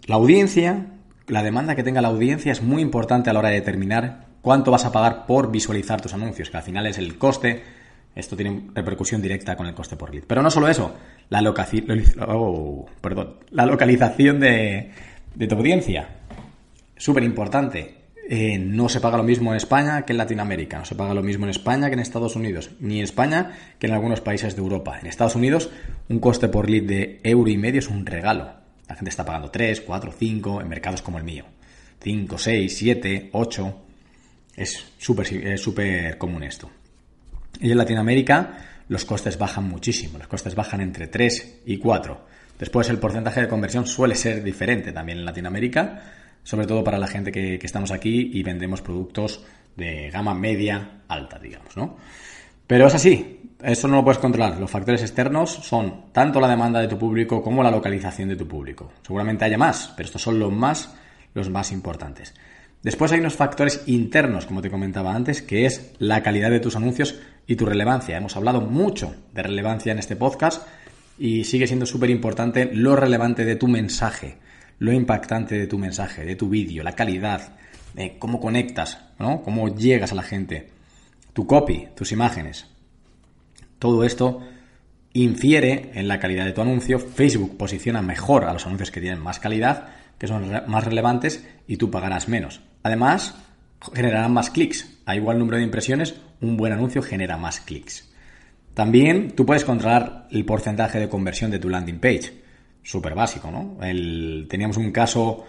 La 0.07 0.15
audiencia, 0.15 0.88
la 1.31 1.43
demanda 1.43 1.75
que 1.75 1.83
tenga 1.83 2.01
la 2.01 2.09
audiencia 2.09 2.51
es 2.51 2.61
muy 2.61 2.81
importante 2.81 3.29
a 3.29 3.33
la 3.33 3.39
hora 3.39 3.50
de 3.50 3.55
determinar 3.55 4.25
cuánto 4.41 4.69
vas 4.69 4.83
a 4.83 4.91
pagar 4.91 5.25
por 5.25 5.50
visualizar 5.50 6.01
tus 6.01 6.13
anuncios, 6.13 6.50
que 6.50 6.57
al 6.57 6.63
final 6.63 6.85
es 6.88 6.97
el 6.97 7.17
coste. 7.17 7.63
Esto 8.13 8.35
tiene 8.35 8.63
repercusión 8.73 9.21
directa 9.21 9.55
con 9.55 9.65
el 9.65 9.73
coste 9.73 9.95
por 9.95 10.13
lead. 10.13 10.25
Pero 10.27 10.43
no 10.43 10.51
solo 10.51 10.67
eso, 10.67 10.93
la, 11.29 11.41
oh, 12.27 12.85
la 13.51 13.65
localización 13.65 14.41
de, 14.41 14.91
tu 15.47 15.55
audiencia. 15.55 16.09
Súper 16.97 17.23
importante. 17.23 17.95
Eh, 18.29 18.57
no 18.57 18.89
se 18.89 19.00
paga 19.00 19.15
lo 19.15 19.23
mismo 19.23 19.51
en 19.51 19.57
España 19.57 20.03
que 20.03 20.11
en 20.11 20.17
Latinoamérica, 20.17 20.79
no 20.79 20.85
se 20.85 20.95
paga 20.95 21.13
lo 21.13 21.23
mismo 21.23 21.45
en 21.45 21.51
España 21.51 21.88
que 21.88 21.93
en 21.93 22.00
Estados 22.00 22.35
Unidos, 22.35 22.71
ni 22.79 22.97
en 22.97 23.05
España 23.05 23.51
que 23.79 23.88
en 23.88 23.93
algunos 23.93 24.19
países 24.19 24.55
de 24.55 24.61
Europa. 24.61 25.00
En 25.00 25.07
Estados 25.07 25.35
Unidos, 25.35 25.69
un 26.09 26.19
coste 26.19 26.50
por 26.50 26.69
lead 26.69 26.83
de 26.83 27.21
euro 27.23 27.50
y 27.50 27.57
medio 27.57 27.79
es 27.79 27.88
un 27.88 28.05
regalo. 28.05 28.61
La 28.91 28.95
gente 28.95 29.10
está 29.10 29.24
pagando 29.24 29.50
3, 29.50 29.79
4, 29.81 30.12
5 30.19 30.60
en 30.60 30.67
mercados 30.67 31.01
como 31.01 31.17
el 31.17 31.24
mío. 31.24 31.45
5, 32.03 32.38
6, 32.38 32.77
7, 32.77 33.29
8. 33.31 33.81
Es 34.57 34.86
súper 34.98 35.57
súper 35.57 36.17
común 36.17 36.43
esto. 36.43 36.69
Y 37.62 37.71
en 37.71 37.77
Latinoamérica 37.77 38.83
los 38.89 39.05
costes 39.05 39.38
bajan 39.38 39.63
muchísimo. 39.63 40.17
Los 40.17 40.27
costes 40.27 40.55
bajan 40.55 40.81
entre 40.81 41.07
3 41.07 41.62
y 41.67 41.77
4. 41.77 42.27
Después 42.60 42.89
el 42.89 43.00
porcentaje 43.00 43.39
de 43.39 43.48
conversión 43.48 43.88
suele 43.88 44.15
ser 44.15 44.43
diferente 44.43 44.91
también 44.91 45.19
en 45.19 45.25
Latinoamérica 45.25 46.03
sobre 46.43 46.67
todo 46.67 46.83
para 46.83 46.98
la 46.98 47.07
gente 47.07 47.31
que, 47.31 47.60
estamos 47.62 47.91
aquí 47.91 48.31
y 48.33 48.43
vendemos 48.43 48.81
productos 48.81 49.43
de 49.77 50.10
gama 50.10 50.33
media 50.33 51.03
alta, 51.07 51.39
digamos, 51.39 51.77
¿no? 51.77 51.98
Pero 52.68 52.88
es 52.88 52.96
así, 52.96 53.51
eso 53.62 53.88
no 53.88 53.98
lo 53.98 54.03
puedes 54.03 54.20
controlar. 54.20 54.60
Los 54.60 54.72
factores 54.72 55.01
externos 55.01 55.51
son 55.51 56.12
tanto 56.12 56.39
la 56.39 56.48
demanda 56.48 56.80
de 56.80 56.88
tu 56.88 56.98
público 56.98 57.44
como 57.44 57.63
la 57.63 57.72
localización 57.72 58.30
de 58.30 58.36
tu 58.36 58.48
público. 58.48 58.91
Seguramente 59.01 59.46
haya 59.46 59.58
más, 59.58 59.94
pero 59.96 60.08
estos 60.08 60.22
son 60.22 60.39
los 60.39 60.51
más, 60.51 60.94
los 61.34 61.50
más 61.50 61.72
importantes. 61.72 62.34
Después 62.82 63.12
hay 63.12 63.20
unos 63.20 63.36
factores 63.36 63.84
internos, 63.86 64.46
como 64.46 64.62
te 64.62 64.72
comentaba 64.72 65.13
antes, 65.13 65.41
que 65.41 65.65
es 65.65 65.94
la 66.00 66.24
calidad 66.24 66.50
de 66.50 66.60
tus 66.60 66.75
anuncios 66.75 67.20
y 67.46 67.56
tu 67.56 67.65
relevancia. 67.65 68.18
Hemos 68.18 68.36
hablado 68.36 68.62
mucho 68.62 69.15
de 69.34 69.44
relevancia 69.44 69.91
en 69.91 70.00
este 70.00 70.15
podcast 70.15 70.68
y 71.20 71.44
sigue 71.44 71.68
siendo 71.68 71.86
súper 71.86 72.10
importante 72.10 72.72
lo 72.74 72.96
relevante 72.96 73.46
de 73.46 73.56
tu 73.56 73.68
mensaje 73.68 74.38
lo 74.82 74.91
impactante 74.91 75.60
de 75.60 75.68
tu 75.68 75.77
mensaje, 75.77 76.25
de 76.25 76.36
tu 76.36 76.50
vídeo, 76.50 76.84
la 76.84 76.94
calidad, 76.94 77.53
de 77.94 78.18
cómo 78.18 78.39
conectas, 78.39 78.98
¿no? 79.20 79.44
Cómo 79.44 79.75
llegas 79.75 80.12
a 80.12 80.15
la 80.15 80.24
gente, 80.24 80.72
tu 81.33 81.47
copy, 81.47 81.88
tus 81.95 82.11
imágenes. 82.11 82.67
Todo 83.79 84.03
esto 84.03 84.41
infiere 85.13 85.91
en 85.95 86.07
la 86.07 86.19
calidad 86.19 86.45
de 86.45 86.53
tu 86.53 86.61
anuncio. 86.61 87.00
Facebook 87.00 87.57
posiciona 87.57 88.01
mejor 88.01 88.45
a 88.45 88.53
los 88.53 88.65
anuncios 88.65 88.91
que 88.91 89.01
tienen 89.01 89.19
más 89.19 89.39
calidad, 89.39 89.89
que 90.17 90.27
son 90.27 90.51
más 90.67 90.85
relevantes 90.85 91.47
y 91.67 91.77
tú 91.77 91.89
pagarás 91.89 92.27
menos. 92.27 92.61
Además, 92.83 93.35
generarán 93.93 94.33
más 94.33 94.50
clics. 94.50 95.00
A 95.05 95.15
igual 95.15 95.39
número 95.39 95.57
de 95.57 95.63
impresiones, 95.63 96.15
un 96.41 96.57
buen 96.57 96.73
anuncio 96.73 97.01
genera 97.01 97.38
más 97.38 97.59
clics. 97.59 98.09
También 98.73 99.31
tú 99.31 99.45
puedes 99.45 99.65
controlar 99.65 100.27
el 100.31 100.45
porcentaje 100.45 101.00
de 101.00 101.09
conversión 101.09 101.51
de 101.51 101.59
tu 101.59 101.69
landing 101.69 102.00
page 102.00 102.41
súper 102.83 103.13
básico, 103.13 103.51
¿no? 103.51 103.77
teníamos 104.47 104.77
un 104.77 104.91
caso 104.91 105.45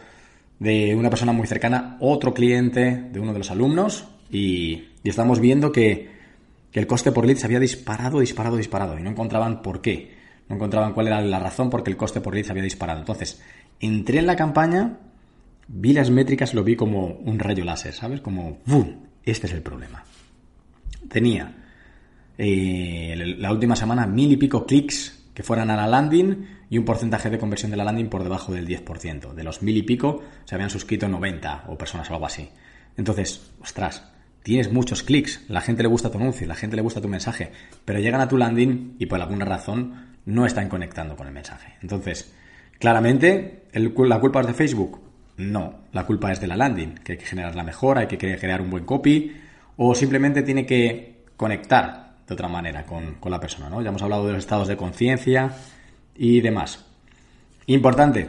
de 0.58 0.94
una 0.94 1.08
persona 1.08 1.32
muy 1.32 1.46
cercana, 1.46 1.96
otro 2.00 2.34
cliente 2.34 3.08
de 3.10 3.20
uno 3.20 3.32
de 3.32 3.38
los 3.38 3.50
alumnos, 3.50 4.06
y, 4.30 4.84
estamos 5.10 5.40
viendo 5.40 5.72
que 5.72 6.22
que 6.72 6.80
el 6.80 6.86
coste 6.86 7.12
por 7.12 7.26
lead 7.26 7.36
se 7.36 7.46
había 7.46 7.60
disparado, 7.60 8.18
disparado, 8.18 8.56
disparado 8.56 8.98
y 8.98 9.02
no 9.02 9.10
encontraban 9.10 9.62
por 9.62 9.82
qué. 9.82 10.14
No 10.48 10.56
encontraban 10.56 10.94
cuál 10.94 11.06
era 11.06 11.20
la 11.20 11.38
razón 11.38 11.70
porque 11.70 11.90
el 11.90 11.96
coste 11.96 12.20
por 12.20 12.34
lead 12.34 12.46
se 12.46 12.52
había 12.52 12.64
disparado. 12.64 12.98
Entonces, 12.98 13.42
entré 13.78 14.18
en 14.18 14.26
la 14.26 14.36
campaña, 14.36 14.98
vi 15.68 15.92
las 15.92 16.10
métricas, 16.10 16.54
lo 16.54 16.64
vi 16.64 16.74
como 16.74 17.06
un 17.06 17.38
rayo 17.38 17.64
láser, 17.64 17.92
¿sabes? 17.92 18.22
Como, 18.22 18.58
¡bum! 18.64 19.02
Este 19.22 19.46
es 19.46 19.52
el 19.52 19.60
problema. 19.60 20.02
Tenía 21.08 21.54
eh, 22.38 23.36
la 23.38 23.52
última 23.52 23.76
semana 23.76 24.06
mil 24.06 24.32
y 24.32 24.36
pico 24.38 24.66
clics 24.66 25.26
que 25.34 25.42
fueran 25.42 25.70
a 25.70 25.76
la 25.76 25.86
landing 25.86 26.46
y 26.70 26.78
un 26.78 26.86
porcentaje 26.86 27.28
de 27.28 27.38
conversión 27.38 27.70
de 27.70 27.76
la 27.76 27.84
landing 27.84 28.08
por 28.08 28.22
debajo 28.22 28.52
del 28.52 28.66
10%. 28.66 29.34
De 29.34 29.44
los 29.44 29.62
mil 29.62 29.76
y 29.76 29.82
pico 29.82 30.22
se 30.46 30.54
habían 30.54 30.70
suscrito 30.70 31.06
90 31.06 31.64
o 31.68 31.76
personas 31.76 32.10
o 32.10 32.14
algo 32.14 32.26
así. 32.26 32.48
Entonces, 32.96 33.52
ostras, 33.60 34.10
tienes 34.42 34.72
muchos 34.72 35.02
clics, 35.02 35.44
la 35.48 35.60
gente 35.60 35.82
le 35.82 35.88
gusta 35.88 36.10
tu 36.10 36.18
anuncio, 36.18 36.46
la 36.46 36.54
gente 36.54 36.76
le 36.76 36.82
gusta 36.82 37.00
tu 37.00 37.08
mensaje, 37.08 37.52
pero 37.84 37.98
llegan 38.00 38.20
a 38.20 38.28
tu 38.28 38.36
landing 38.36 38.96
y 38.98 39.06
por 39.06 39.20
alguna 39.20 39.44
razón 39.44 40.12
no 40.24 40.46
están 40.46 40.68
conectando 40.68 41.16
con 41.16 41.26
el 41.26 41.32
mensaje. 41.32 41.74
Entonces, 41.82 42.32
claramente, 42.78 43.64
¿la 43.72 44.20
culpa 44.20 44.40
es 44.40 44.46
de 44.46 44.54
Facebook? 44.54 45.00
No, 45.36 45.80
la 45.92 46.04
culpa 46.04 46.30
es 46.32 46.40
de 46.40 46.46
la 46.46 46.56
landing, 46.56 46.94
que 46.96 47.12
hay 47.12 47.18
que 47.18 47.26
generarla 47.26 47.64
mejor, 47.64 47.98
hay 47.98 48.06
que 48.06 48.18
crear 48.18 48.60
un 48.60 48.70
buen 48.70 48.84
copy, 48.84 49.32
o 49.76 49.94
simplemente 49.94 50.42
tiene 50.42 50.66
que 50.66 51.24
conectar 51.36 52.16
de 52.26 52.34
otra 52.34 52.48
manera 52.48 52.84
con, 52.84 53.16
la 53.30 53.40
persona, 53.40 53.68
¿no? 53.68 53.82
Ya 53.82 53.88
hemos 53.88 54.02
hablado 54.02 54.26
de 54.26 54.32
los 54.34 54.40
estados 54.40 54.68
de 54.68 54.76
conciencia 54.76 55.52
y 56.14 56.40
demás. 56.40 56.84
Importante, 57.66 58.28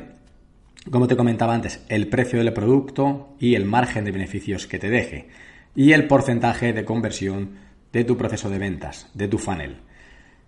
como 0.89 1.07
te 1.07 1.15
comentaba 1.15 1.53
antes, 1.53 1.83
el 1.89 2.07
precio 2.07 2.39
del 2.39 2.53
producto 2.53 3.35
y 3.39 3.55
el 3.55 3.65
margen 3.65 4.05
de 4.05 4.11
beneficios 4.11 4.67
que 4.67 4.79
te 4.79 4.89
deje. 4.89 5.27
Y 5.75 5.91
el 5.91 6.07
porcentaje 6.07 6.73
de 6.73 6.85
conversión 6.85 7.51
de 7.91 8.03
tu 8.03 8.17
proceso 8.17 8.49
de 8.49 8.59
ventas, 8.59 9.09
de 9.13 9.27
tu 9.27 9.37
funnel. 9.37 9.77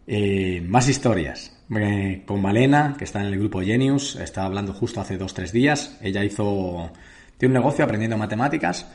Eh, 0.07 0.63
más 0.67 0.87
historias. 0.87 1.51
Eh, 1.75 2.23
con 2.25 2.41
Malena, 2.41 2.95
que 2.97 3.05
está 3.05 3.21
en 3.21 3.27
el 3.27 3.39
grupo 3.39 3.61
Genius, 3.61 4.15
estaba 4.17 4.47
hablando 4.47 4.73
justo 4.73 5.01
hace 5.01 5.17
dos 5.17 5.33
tres 5.33 5.51
días. 5.51 5.97
Ella 6.01 6.23
hizo. 6.23 6.91
Tiene 7.37 7.55
un 7.55 7.61
negocio 7.61 7.83
aprendiendo 7.83 8.17
matemáticas 8.17 8.87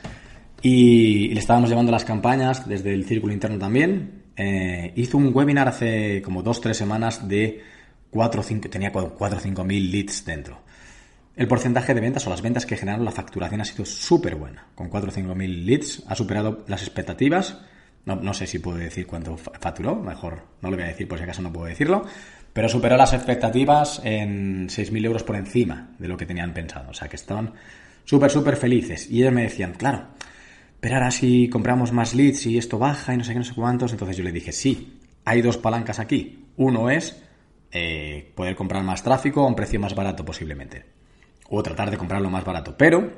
y, 0.61 1.29
le 1.29 1.39
estábamos 1.39 1.69
llevando 1.69 1.91
las 1.91 2.05
campañas 2.05 2.67
desde 2.67 2.93
el 2.93 3.05
círculo 3.05 3.33
interno 3.33 3.57
también. 3.57 4.23
Eh, 4.35 4.93
hizo 4.95 5.17
un 5.17 5.31
webinar 5.35 5.67
hace 5.67 6.21
como 6.21 6.41
dos 6.41 6.61
tres 6.61 6.77
semanas 6.77 7.27
de 7.27 7.61
4 8.09 8.41
o 8.41 8.43
5, 8.43 8.69
tenía 8.69 8.91
4 8.91 9.15
o 9.17 9.39
5 9.39 9.63
mil 9.63 9.91
leads 9.91 10.25
dentro. 10.25 10.61
El 11.35 11.47
porcentaje 11.47 11.93
de 11.93 12.01
ventas 12.01 12.27
o 12.27 12.29
las 12.29 12.41
ventas 12.41 12.65
que 12.65 12.77
generaron 12.77 13.05
la 13.05 13.11
facturación 13.11 13.61
ha 13.61 13.65
sido 13.65 13.85
súper 13.85 14.35
buena. 14.35 14.67
Con 14.75 14.89
4 14.89 15.09
o 15.09 15.13
5 15.13 15.35
mil 15.35 15.65
leads 15.65 16.03
ha 16.07 16.15
superado 16.15 16.65
las 16.67 16.81
expectativas 16.81 17.57
no, 18.05 18.33
sé 18.33 18.47
si 18.47 18.59
puedo 18.59 18.77
decir 18.77 19.05
cuánto 19.05 19.37
facturó, 19.37 19.95
mejor 19.95 20.43
no 20.61 20.71
lo 20.71 20.75
voy 20.75 20.85
a 20.85 20.89
decir 20.89 21.07
por 21.07 21.17
si 21.17 21.23
acaso 21.23 21.41
no 21.41 21.53
puedo 21.53 21.67
decirlo, 21.67 22.03
pero 22.51 22.67
superó 22.67 22.97
las 22.97 23.13
expectativas 23.13 24.01
en 24.03 24.67
6.000 24.69 25.05
euros 25.05 25.23
por 25.23 25.35
encima 25.35 25.91
de 25.99 26.07
lo 26.07 26.17
que 26.17 26.25
tenían 26.25 26.53
pensado. 26.53 26.89
O 26.89 26.93
sea 26.93 27.07
que 27.07 27.15
estaban 27.15 27.53
súper, 28.03 28.31
súper 28.31 28.57
felices. 28.57 29.09
Y 29.09 29.21
ellos 29.21 29.33
me 29.33 29.43
decían, 29.43 29.73
claro, 29.73 30.07
pero 30.79 30.95
ahora 30.95 31.11
si 31.11 31.47
compramos 31.47 31.91
más 31.91 32.15
leads 32.15 32.47
y 32.47 32.57
esto 32.57 32.79
baja 32.79 33.13
y 33.13 33.17
no 33.17 33.23
sé 33.23 33.33
qué, 33.33 33.39
no 33.39 33.45
sé 33.45 33.53
cuántos, 33.53 33.91
entonces 33.91 34.17
yo 34.17 34.23
le 34.23 34.31
dije, 34.31 34.51
sí, 34.51 34.99
hay 35.23 35.41
dos 35.41 35.57
palancas 35.57 35.99
aquí. 35.99 36.45
Uno 36.57 36.89
es 36.89 37.21
eh, 37.71 38.31
poder 38.35 38.55
comprar 38.55 38.83
más 38.83 39.03
tráfico 39.03 39.41
a 39.41 39.47
un 39.47 39.55
precio 39.55 39.79
más 39.79 39.93
barato 39.93 40.25
posiblemente. 40.25 41.00
O 41.51 41.61
tratar 41.61 41.91
de 41.91 41.97
comprarlo 41.97 42.31
más 42.31 42.43
barato. 42.43 42.75
Pero 42.75 43.11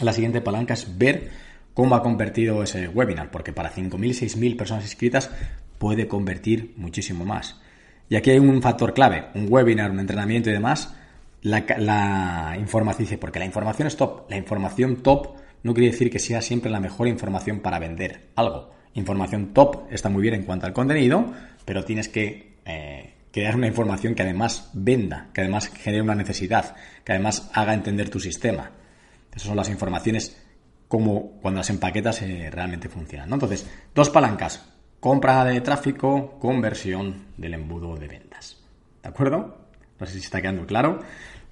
la 0.00 0.14
siguiente 0.14 0.40
palanca 0.40 0.72
es 0.72 0.96
ver 0.96 1.30
cómo 1.74 1.96
ha 1.96 2.02
convertido 2.02 2.62
ese 2.62 2.88
webinar, 2.88 3.30
porque 3.30 3.52
para 3.52 3.72
5.000, 3.72 3.98
6.000 3.98 4.56
personas 4.56 4.84
inscritas 4.84 5.30
puede 5.78 6.08
convertir 6.08 6.72
muchísimo 6.76 7.24
más. 7.26 7.60
Y 8.08 8.16
aquí 8.16 8.30
hay 8.30 8.38
un 8.38 8.62
factor 8.62 8.94
clave, 8.94 9.26
un 9.34 9.46
webinar, 9.50 9.90
un 9.90 10.00
entrenamiento 10.00 10.50
y 10.50 10.52
demás, 10.52 10.94
la, 11.42 12.56
información, 12.58 13.18
porque 13.18 13.38
la 13.38 13.44
información 13.44 13.88
es 13.88 13.96
top. 13.96 14.30
La 14.30 14.36
información 14.36 15.02
top 15.02 15.34
no 15.62 15.74
quiere 15.74 15.90
decir 15.90 16.10
que 16.10 16.18
sea 16.18 16.40
siempre 16.40 16.70
la 16.70 16.80
mejor 16.80 17.08
información 17.08 17.60
para 17.60 17.78
vender 17.78 18.28
algo. 18.36 18.70
Información 18.94 19.52
top 19.52 19.86
está 19.90 20.08
muy 20.08 20.22
bien 20.22 20.34
en 20.34 20.44
cuanto 20.44 20.66
al 20.66 20.72
contenido, 20.72 21.32
pero 21.64 21.84
tienes 21.84 22.08
que 22.08 22.54
eh, 22.64 23.13
crear 23.34 23.56
una 23.56 23.66
información 23.66 24.14
que 24.14 24.22
además 24.22 24.70
venda, 24.74 25.26
que 25.34 25.40
además 25.40 25.66
genere 25.66 26.04
una 26.04 26.14
necesidad, 26.14 26.76
que 27.02 27.14
además 27.14 27.50
haga 27.52 27.74
entender 27.74 28.08
tu 28.08 28.20
sistema. 28.20 28.70
Esas 29.32 29.48
son 29.48 29.56
las 29.56 29.68
informaciones 29.70 30.40
como 30.86 31.32
cuando 31.42 31.58
las 31.58 31.70
empaquetas 31.70 32.22
eh, 32.22 32.48
realmente 32.52 32.88
funcionan. 32.88 33.32
Entonces, 33.32 33.68
dos 33.92 34.08
palancas. 34.10 34.64
Compra 35.00 35.44
de 35.44 35.60
tráfico, 35.62 36.38
conversión 36.38 37.24
del 37.36 37.54
embudo 37.54 37.96
de 37.96 38.06
ventas. 38.06 38.62
¿De 39.02 39.08
acuerdo? 39.08 39.66
No 39.98 40.06
sé 40.06 40.12
si 40.12 40.20
está 40.20 40.40
quedando 40.40 40.64
claro. 40.64 41.00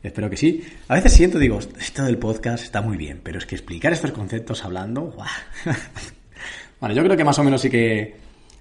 Espero 0.04 0.30
que 0.30 0.36
sí. 0.36 0.62
A 0.86 0.94
veces 0.94 1.12
siento, 1.12 1.40
digo, 1.40 1.58
esto 1.58 2.04
del 2.04 2.18
podcast 2.18 2.62
está 2.62 2.80
muy 2.80 2.96
bien, 2.96 3.20
pero 3.24 3.38
es 3.38 3.46
que 3.46 3.56
explicar 3.56 3.92
estos 3.92 4.12
conceptos 4.12 4.64
hablando... 4.64 5.16
bueno, 6.80 6.94
yo 6.94 7.02
creo 7.02 7.16
que 7.16 7.24
más 7.24 7.40
o 7.40 7.42
menos 7.42 7.60
sí 7.60 7.70
que, 7.70 8.18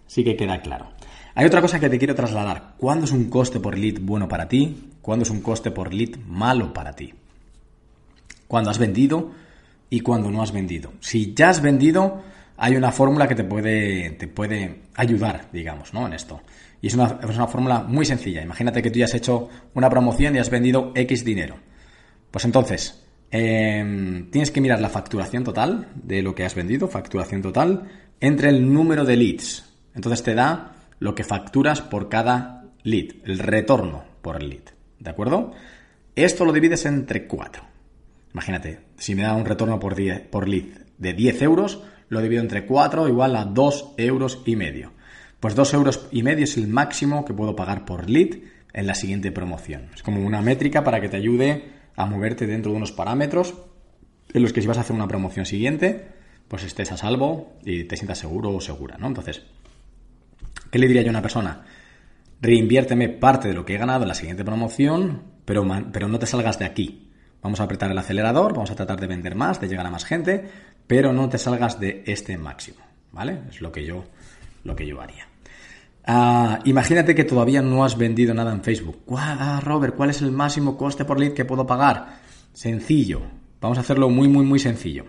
sí 0.08 0.24
que 0.24 0.36
queda 0.36 0.60
claro. 0.60 0.90
Hay 1.34 1.46
otra 1.46 1.62
cosa 1.62 1.80
que 1.80 1.90
te 1.90 1.98
quiero 1.98 2.16
trasladar. 2.16 2.76
¿Cuándo 2.78 3.06
es 3.06 3.12
un 3.12 3.30
coste 3.30 3.60
por 3.60 3.78
lead 3.78 4.00
bueno 4.02 4.28
para 4.28 4.48
ti? 4.48 4.92
¿Cuándo 5.02 5.24
es 5.24 5.30
un 5.30 5.42
coste 5.42 5.72
por 5.72 5.94
lead 5.94 6.18
malo 6.28 6.74
para 6.74 6.94
ti? 6.94 7.14
Cuando 8.48 8.70
has 8.70 8.78
vendido 8.78 9.32
y 9.90 10.02
cuando 10.02 10.30
no 10.30 10.42
has 10.42 10.52
vendido. 10.52 10.94
Si 11.00 11.34
ya 11.34 11.50
has 11.50 11.62
vendido, 11.62 12.22
hay 12.58 12.76
una 12.76 12.92
fórmula 12.92 13.28
que 13.28 13.36
te 13.36 13.44
puede, 13.44 14.12
te 14.12 14.28
puede 14.28 14.82
ayudar, 14.96 15.48
digamos, 15.54 15.94
¿no? 15.94 16.06
En 16.06 16.14
esto. 16.14 16.42
Y 16.82 16.88
es 16.88 16.96
una, 16.96 17.20
es 17.24 17.36
una 17.36 17.48
fórmula 17.48 17.80
muy 17.84 18.06
sencilla. 18.06 18.42
Imagínate 18.42 18.82
que 18.82 18.92
tú 18.92 19.00
ya 19.00 19.06
has 19.06 19.14
hecho 19.14 19.50
una 19.74 19.90
promoción 19.90 20.36
y 20.36 20.40
has 20.40 20.50
vendido 20.50 20.92
X 20.96 21.24
dinero. 21.24 21.56
Pues 22.30 22.44
entonces, 22.46 23.06
em, 23.30 24.30
tienes 24.32 24.52
que 24.52 24.62
mirar 24.62 24.82
la 24.82 24.90
facturación 24.90 25.44
total 25.44 25.88
de 25.96 26.22
lo 26.22 26.36
que 26.36 26.44
has 26.44 26.56
vendido, 26.56 26.88
facturación 26.88 27.42
total, 27.42 27.88
entre 28.20 28.50
el 28.50 28.74
número 28.74 29.06
de 29.06 29.16
leads. 29.16 29.66
Entonces 29.94 30.24
te 30.24 30.36
da 30.36 30.76
lo 31.02 31.16
que 31.16 31.24
facturas 31.24 31.82
por 31.82 32.10
cada 32.10 32.66
lead, 32.84 33.16
el 33.26 33.40
retorno 33.40 34.04
por 34.22 34.42
lead. 34.42 34.62
¿De 35.00 35.10
acuerdo? 35.10 35.52
Esto 36.16 36.46
lo 36.46 36.54
divides 36.54 36.86
entre 36.86 37.26
cuatro. 37.26 37.64
Imagínate, 38.34 38.82
si 38.98 39.16
me 39.16 39.24
da 39.24 39.34
un 39.34 39.46
retorno 39.46 39.80
por, 39.80 39.96
por 40.30 40.48
lead 40.48 40.66
de 41.00 41.14
10 41.14 41.42
euros, 41.42 41.82
lo 42.10 42.22
divido 42.22 42.44
entre 42.44 42.68
4 42.68 43.08
igual 43.08 43.36
a 43.36 43.46
2 43.46 43.96
euros 43.98 44.44
y 44.46 44.56
medio. 44.56 44.94
Pues 45.40 45.56
2 45.56 45.74
euros 45.74 46.08
y 46.12 46.22
medio 46.22 46.44
es 46.44 46.56
el 46.56 46.68
máximo 46.68 47.26
que 47.26 47.34
puedo 47.34 47.56
pagar 47.56 47.84
por 47.84 48.08
lead 48.08 48.38
en 48.72 48.86
la 48.86 48.94
siguiente 48.94 49.32
promoción. 49.32 49.90
Es 49.96 50.04
como 50.04 50.24
una 50.24 50.44
métrica 50.44 50.84
para 50.84 51.02
que 51.02 51.10
te 51.10 51.18
ayude 51.18 51.64
a 51.96 52.06
moverte 52.06 52.46
dentro 52.46 52.72
de 52.72 52.78
unos 52.78 52.92
parámetros 52.92 53.56
en 54.32 54.44
los 54.44 54.54
que 54.54 54.62
si 54.62 54.68
vas 54.68 54.78
a 54.78 54.82
hacer 54.82 54.96
una 54.96 55.08
promoción 55.08 55.48
siguiente, 55.48 56.06
pues 56.48 56.64
estés 56.64 56.92
a 56.92 56.98
salvo 56.98 57.54
y 57.66 57.86
te 57.86 57.98
sientas 57.98 58.20
seguro 58.20 58.52
o 58.52 58.62
segura, 58.62 58.98
¿no? 59.00 59.08
Entonces, 59.08 59.42
¿qué 60.72 60.80
le 60.80 60.88
diría 60.88 61.04
yo 61.04 61.10
a 61.10 61.12
una 61.12 61.22
persona? 61.22 61.64
Reinviérteme 62.42 63.10
parte 63.10 63.50
de 63.50 63.54
lo 63.54 63.64
que 63.64 63.76
he 63.76 63.78
ganado 63.78 64.02
en 64.02 64.08
la 64.08 64.16
siguiente 64.16 64.44
promoción, 64.44 65.22
pero, 65.46 65.64
pero 65.92 66.08
no 66.08 66.18
te 66.18 66.26
salgas 66.26 66.58
de 66.58 66.66
aquí. 66.66 67.12
Vamos 67.44 67.60
a 67.60 67.64
apretar 67.64 67.92
el 67.92 67.98
acelerador, 67.98 68.54
vamos 68.54 68.72
a 68.72 68.76
tratar 68.76 69.00
de 69.00 69.08
vender 69.08 69.36
más, 69.36 69.62
de 69.62 69.68
llegar 69.68 69.86
a 69.86 69.92
más 69.92 70.06
gente, 70.06 70.50
pero 70.88 71.14
no 71.14 71.30
te 71.30 71.38
salgas 71.38 71.80
de 71.80 72.04
este 72.08 72.38
máximo, 72.38 72.80
¿vale? 73.12 73.42
Es 73.50 73.62
lo 73.62 73.72
que 73.72 73.86
yo, 73.86 74.06
lo 74.64 74.76
que 74.76 74.88
yo 74.88 75.02
haría. 75.02 75.28
Ah, 76.06 76.60
imagínate 76.66 77.14
que 77.14 77.24
todavía 77.24 77.62
no 77.62 77.84
has 77.84 77.98
vendido 77.98 78.34
nada 78.34 78.52
en 78.52 78.64
Facebook. 78.64 79.04
Ah, 79.16 79.62
Robert, 79.64 79.96
¿cuál 79.96 80.10
es 80.10 80.22
el 80.22 80.32
máximo 80.32 80.78
coste 80.78 81.06
por 81.06 81.20
lead 81.20 81.34
que 81.34 81.46
puedo 81.46 81.66
pagar? 81.66 82.20
Sencillo. 82.54 83.22
Vamos 83.60 83.78
a 83.78 83.82
hacerlo 83.82 84.10
muy, 84.10 84.28
muy, 84.28 84.44
muy 84.44 84.60
sencillo. 84.60 85.06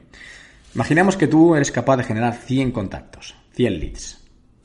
Imaginemos 0.75 1.17
que 1.17 1.27
tú 1.29 1.55
eres 1.55 1.73
capaz 1.73 1.97
de 1.99 2.05
generar 2.05 2.35
100 2.35 2.71
contactos, 2.73 3.35
100 3.55 3.81
leads. 3.81 4.22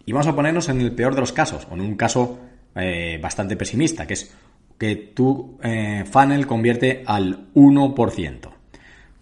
Y 0.07 0.13
vamos 0.13 0.27
a 0.27 0.35
ponernos 0.35 0.69
en 0.69 0.79
el 0.79 0.93
peor 0.93 1.15
de 1.15 1.19
los 1.19 1.33
casos, 1.33 1.67
o 1.69 1.73
en 1.73 1.81
un 1.81 1.95
caso 1.95 2.39
eh, 2.75 3.19
bastante 3.21 3.57
pesimista, 3.57 4.07
que 4.07 4.13
es 4.13 4.33
que 4.79 4.95
tu 4.95 5.59
eh, 5.61 6.05
funnel 6.09 6.47
convierte 6.47 7.03
al 7.05 7.53
1%. 7.53 8.49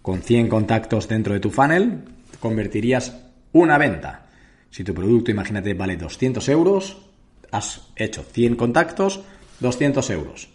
Con 0.04 0.21
100 0.21 0.48
contactos 0.48 1.08
dentro 1.08 1.34
de 1.34 1.39
tu 1.39 1.50
funnel, 1.50 2.04
convertirías 2.39 3.17
una 3.52 3.80
venta. 3.80 4.28
Si 4.69 4.84
tu 4.84 4.93
producto, 4.93 5.32
imagínate, 5.32 5.74
vale 5.74 5.98
200 5.98 6.48
euros, 6.50 7.02
has 7.50 7.88
hecho 7.95 8.21
100 8.21 8.56
contactos, 8.56 9.21
200 9.62 10.08
euros. 10.12 10.50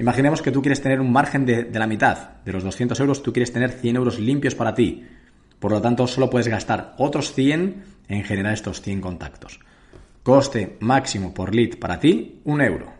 Imaginemos 0.00 0.42
que 0.42 0.50
tú 0.50 0.60
quieres 0.60 0.82
tener 0.82 1.00
un 1.00 1.12
margen 1.12 1.46
de, 1.46 1.62
de, 1.62 1.78
la 1.78 1.86
mitad 1.86 2.30
de 2.44 2.52
los 2.52 2.64
200 2.64 2.98
euros, 2.98 3.22
tú 3.22 3.32
quieres 3.32 3.52
tener 3.52 3.70
100 3.70 3.94
euros 3.94 4.18
limpios 4.18 4.56
para 4.56 4.74
ti. 4.74 5.06
Por 5.60 5.70
lo 5.70 5.80
tanto, 5.80 6.08
solo 6.08 6.28
puedes 6.28 6.48
gastar 6.48 6.96
otros 6.98 7.32
100 7.32 7.84
en 8.08 8.24
generar 8.24 8.54
estos 8.54 8.80
100 8.82 9.00
contactos. 9.00 9.60
Coste 10.28 10.76
máximo 10.80 11.32
por 11.32 11.54
lead 11.54 11.78
para 11.78 11.98
ti, 11.98 12.42
un 12.44 12.60
euro. 12.60 12.92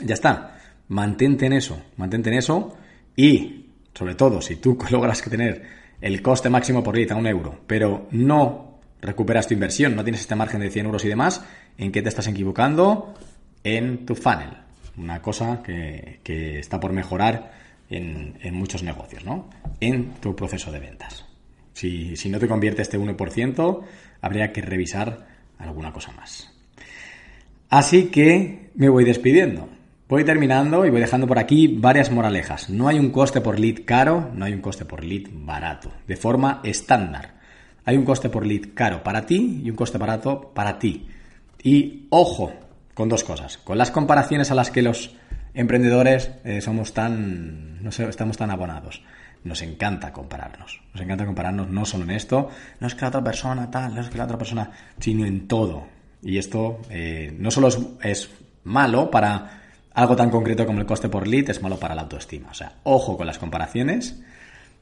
Ya 0.00 0.14
está. 0.14 0.58
Mantente 0.88 1.44
en 1.44 1.52
eso, 1.52 1.82
mantente 1.98 2.30
en 2.30 2.38
eso 2.38 2.74
y, 3.14 3.66
sobre 3.92 4.14
todo, 4.14 4.40
si 4.40 4.56
tú 4.56 4.78
logras 4.90 5.20
tener 5.20 5.64
el 6.00 6.22
coste 6.22 6.48
máximo 6.48 6.82
por 6.82 6.96
lead 6.96 7.12
a 7.12 7.16
un 7.16 7.26
euro, 7.26 7.60
pero 7.66 8.08
no 8.12 8.78
recuperas 9.02 9.48
tu 9.48 9.52
inversión, 9.52 9.94
no 9.94 10.02
tienes 10.02 10.22
este 10.22 10.34
margen 10.34 10.62
de 10.62 10.70
100 10.70 10.86
euros 10.86 11.04
y 11.04 11.08
demás, 11.08 11.44
¿en 11.76 11.92
qué 11.92 12.00
te 12.00 12.08
estás 12.08 12.28
equivocando? 12.28 13.12
En 13.62 14.06
tu 14.06 14.14
funnel. 14.14 14.56
Una 14.96 15.20
cosa 15.20 15.62
que, 15.62 16.20
está 16.58 16.80
por 16.80 16.94
mejorar 16.94 17.52
en, 17.90 18.38
muchos 18.54 18.82
negocios, 18.82 19.26
¿no? 19.26 19.50
En 19.78 20.14
tu 20.22 20.34
proceso 20.34 20.72
de 20.72 20.78
ventas. 20.78 21.26
Si, 21.74 22.16
si 22.16 22.30
no 22.30 22.38
te 22.38 22.48
convierte 22.48 22.80
este 22.80 22.98
1%, 22.98 23.82
habría 24.22 24.54
que 24.54 24.62
revisar 24.62 25.35
alguna 25.58 25.92
cosa 25.92 26.12
más. 26.12 26.50
Así 27.68 28.06
que 28.06 28.70
me 28.74 28.88
voy 28.88 29.04
despidiendo. 29.04 29.68
Voy 30.08 30.24
terminando 30.24 30.86
y 30.86 30.90
voy 30.90 31.00
dejando 31.00 31.26
por 31.26 31.38
aquí 31.38 31.66
varias 31.66 32.12
moralejas. 32.12 32.70
No 32.70 32.86
hay 32.86 32.98
un 32.98 33.10
coste 33.10 33.40
por 33.40 33.58
lead 33.58 33.80
caro, 33.84 34.30
no 34.34 34.44
hay 34.44 34.52
un 34.52 34.60
coste 34.60 34.84
por 34.84 35.02
lead 35.02 35.28
barato, 35.32 35.90
de 36.06 36.16
forma 36.16 36.60
estándar. 36.62 37.34
Hay 37.84 37.96
un 37.96 38.04
coste 38.04 38.28
por 38.28 38.46
lead 38.46 38.68
caro 38.74 39.02
para 39.02 39.26
ti 39.26 39.62
y 39.64 39.70
un 39.70 39.74
coste 39.74 39.98
barato 39.98 40.52
para 40.54 40.78
ti. 40.78 41.08
Y 41.62 42.06
ojo 42.10 42.52
con 42.94 43.08
dos 43.08 43.24
cosas, 43.24 43.58
con 43.58 43.78
las 43.78 43.90
comparaciones 43.90 44.52
a 44.52 44.54
las 44.54 44.70
que 44.70 44.82
los 44.82 45.14
emprendedores 45.54 46.30
eh, 46.44 46.60
somos 46.60 46.92
tan, 46.92 47.82
no 47.82 47.90
sé, 47.90 48.08
estamos 48.08 48.36
tan 48.36 48.50
abonados. 48.50 49.02
Nos 49.46 49.62
encanta 49.62 50.12
compararnos. 50.12 50.80
Nos 50.92 51.02
encanta 51.02 51.24
compararnos 51.24 51.70
no 51.70 51.84
solo 51.84 52.04
en 52.04 52.10
esto, 52.10 52.50
no 52.80 52.86
es 52.86 52.94
que 52.94 53.02
la 53.02 53.08
otra 53.08 53.24
persona 53.24 53.70
tal, 53.70 53.94
no 53.94 54.00
es 54.00 54.08
que 54.08 54.18
la 54.18 54.24
otra 54.24 54.38
persona, 54.38 54.70
sino 54.98 55.24
en 55.24 55.46
todo. 55.46 55.86
Y 56.22 56.38
esto 56.38 56.80
eh, 56.90 57.34
no 57.38 57.50
solo 57.50 57.68
es 58.02 58.30
malo 58.64 59.10
para 59.10 59.62
algo 59.94 60.16
tan 60.16 60.28
concreto 60.28 60.66
como 60.66 60.80
el 60.80 60.86
coste 60.86 61.08
por 61.08 61.26
lead 61.26 61.48
es 61.48 61.62
malo 61.62 61.78
para 61.78 61.94
la 61.94 62.02
autoestima. 62.02 62.50
O 62.50 62.54
sea, 62.54 62.72
ojo 62.82 63.16
con 63.16 63.26
las 63.26 63.38
comparaciones. 63.38 64.20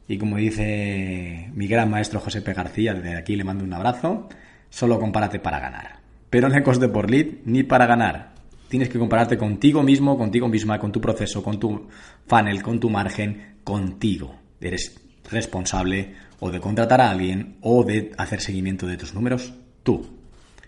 Y 0.08 0.18
como 0.18 0.36
dice 0.36 1.50
mi 1.54 1.66
gran 1.66 1.90
maestro 1.90 2.20
José 2.20 2.42
P. 2.42 2.52
García, 2.52 2.94
desde 2.94 3.16
aquí 3.16 3.36
le 3.36 3.44
mando 3.44 3.64
un 3.64 3.72
abrazo, 3.72 4.28
solo 4.70 4.98
compárate 4.98 5.38
para 5.38 5.60
ganar. 5.60 5.98
Pero 6.30 6.48
no 6.48 6.56
el 6.56 6.62
coste 6.62 6.88
por 6.88 7.10
lead 7.10 7.26
ni 7.44 7.62
para 7.62 7.86
ganar. 7.86 8.32
Tienes 8.68 8.88
que 8.88 8.98
compararte 8.98 9.38
contigo 9.38 9.82
mismo, 9.82 10.18
contigo 10.18 10.48
misma, 10.48 10.80
con 10.80 10.90
tu 10.90 11.00
proceso, 11.00 11.42
con 11.42 11.60
tu 11.60 11.86
funnel, 12.26 12.62
con 12.62 12.80
tu 12.80 12.90
margen, 12.90 13.58
contigo. 13.62 14.43
Eres 14.60 15.00
responsable 15.30 16.14
o 16.40 16.50
de 16.50 16.60
contratar 16.60 17.00
a 17.00 17.10
alguien 17.10 17.56
o 17.60 17.84
de 17.84 18.12
hacer 18.18 18.40
seguimiento 18.40 18.86
de 18.86 18.96
tus 18.96 19.14
números 19.14 19.52
tú. 19.82 20.06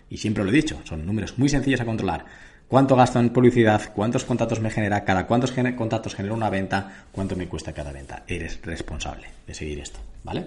Y 0.09 0.17
siempre 0.17 0.43
lo 0.43 0.49
he 0.49 0.53
dicho, 0.53 0.81
son 0.85 1.05
números 1.05 1.37
muy 1.37 1.49
sencillos 1.49 1.81
a 1.81 1.85
controlar 1.85 2.25
cuánto 2.67 2.95
gasto 2.95 3.19
en 3.19 3.29
publicidad, 3.29 3.93
cuántos 3.93 4.25
contactos 4.25 4.59
me 4.59 4.69
genera, 4.69 5.03
cada 5.03 5.25
cuántos 5.25 5.53
contactos 5.75 6.15
genera 6.15 6.35
una 6.35 6.49
venta, 6.49 7.05
cuánto 7.11 7.35
me 7.35 7.47
cuesta 7.47 7.73
cada 7.73 7.91
venta. 7.91 8.23
Eres 8.27 8.59
responsable 8.63 9.27
de 9.45 9.53
seguir 9.53 9.79
esto, 9.79 9.99
¿vale? 10.23 10.45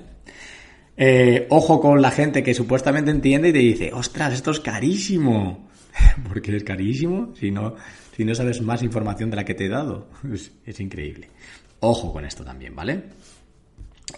Eh, 0.96 1.46
ojo 1.50 1.81
con 1.81 2.03
la 2.03 2.11
gente 2.11 2.42
que 2.42 2.55
supuestamente 2.55 3.11
entiende 3.11 3.48
y 3.48 3.53
te 3.53 3.59
dice, 3.59 3.90
ostras, 3.92 4.35
esto 4.35 4.50
es 4.50 4.61
carísimo. 4.61 5.68
porque 6.29 6.55
es 6.55 6.62
carísimo 6.62 7.35
si 7.35 7.50
no, 7.50 7.74
si 8.16 8.24
no 8.24 8.35
sabes 8.35 8.61
más 8.62 8.83
información 8.83 9.31
de 9.31 9.37
la 9.37 9.44
que 9.44 9.55
te 9.55 9.66
he 9.66 9.68
dado. 9.68 10.09
Es 10.66 10.81
increíble. 10.81 11.29
Ojo 11.81 12.12
con 12.12 12.24
esto 12.24 12.44
también, 12.44 12.76
¿vale? 12.76 13.03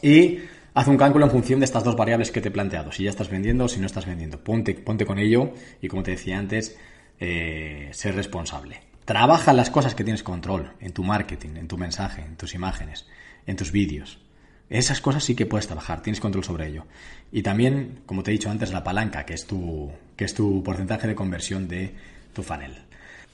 Y 0.01 0.39
haz 0.75 0.89
un 0.89 0.97
cálculo 0.97 1.27
en 1.27 1.31
función 1.31 1.61
de 1.61 1.65
estas 1.65 1.85
dos 1.85 1.97
variables 1.97 2.31
que 2.31 2.41
te 2.41 2.49
he 2.49 2.53
planteado. 2.53 2.93
Si 2.93 3.05
ya 3.05 3.11
estás 3.11 3.29
vendiendo 3.29 3.65
o 3.65 3.69
si 3.69 3.81
no 3.81 3.87
estás 3.87 4.07
vendiendo. 4.07 4.43
Ponte, 4.43 4.75
ponte 4.75 5.05
con 5.05 5.19
ello 5.19 5.53
y 5.81 5.89
como 5.89 6.03
te 6.03 6.13
decía 6.13 6.39
antes, 6.39 6.77
eh, 7.21 7.89
ser 7.93 8.15
responsable. 8.15 8.81
Trabaja 9.05 9.53
las 9.53 9.71
cosas 9.71 9.95
que 9.95 10.05
tienes 10.05 10.23
control, 10.23 10.73
en 10.81 10.93
tu 10.93 11.03
marketing, 11.03 11.57
en 11.57 11.69
tu 11.69 11.77
mensaje, 11.77 12.23
en 12.23 12.37
tus 12.37 12.55
imágenes, 12.55 13.07
en 13.47 13.57
tus 13.57 13.73
vídeos. 13.73 14.19
Esas 14.71 15.01
cosas 15.01 15.25
sí 15.25 15.35
que 15.35 15.45
puedes 15.45 15.67
trabajar, 15.67 16.03
tienes 16.03 16.21
control 16.21 16.45
sobre 16.45 16.69
ello. 16.69 16.87
Y 17.31 17.43
también, 17.43 18.01
como 18.07 18.23
te 18.23 18.31
he 18.31 18.33
dicho 18.33 18.49
antes, 18.49 18.73
la 18.73 18.85
palanca, 18.85 19.27
que 19.27 19.35
es 19.35 19.47
tu, 19.47 19.91
que 20.17 20.25
es 20.25 20.35
tu 20.35 20.63
porcentaje 20.63 21.09
de 21.09 21.15
conversión 21.15 21.69
de 21.69 21.95
tu 22.33 22.43
funnel. 22.43 22.73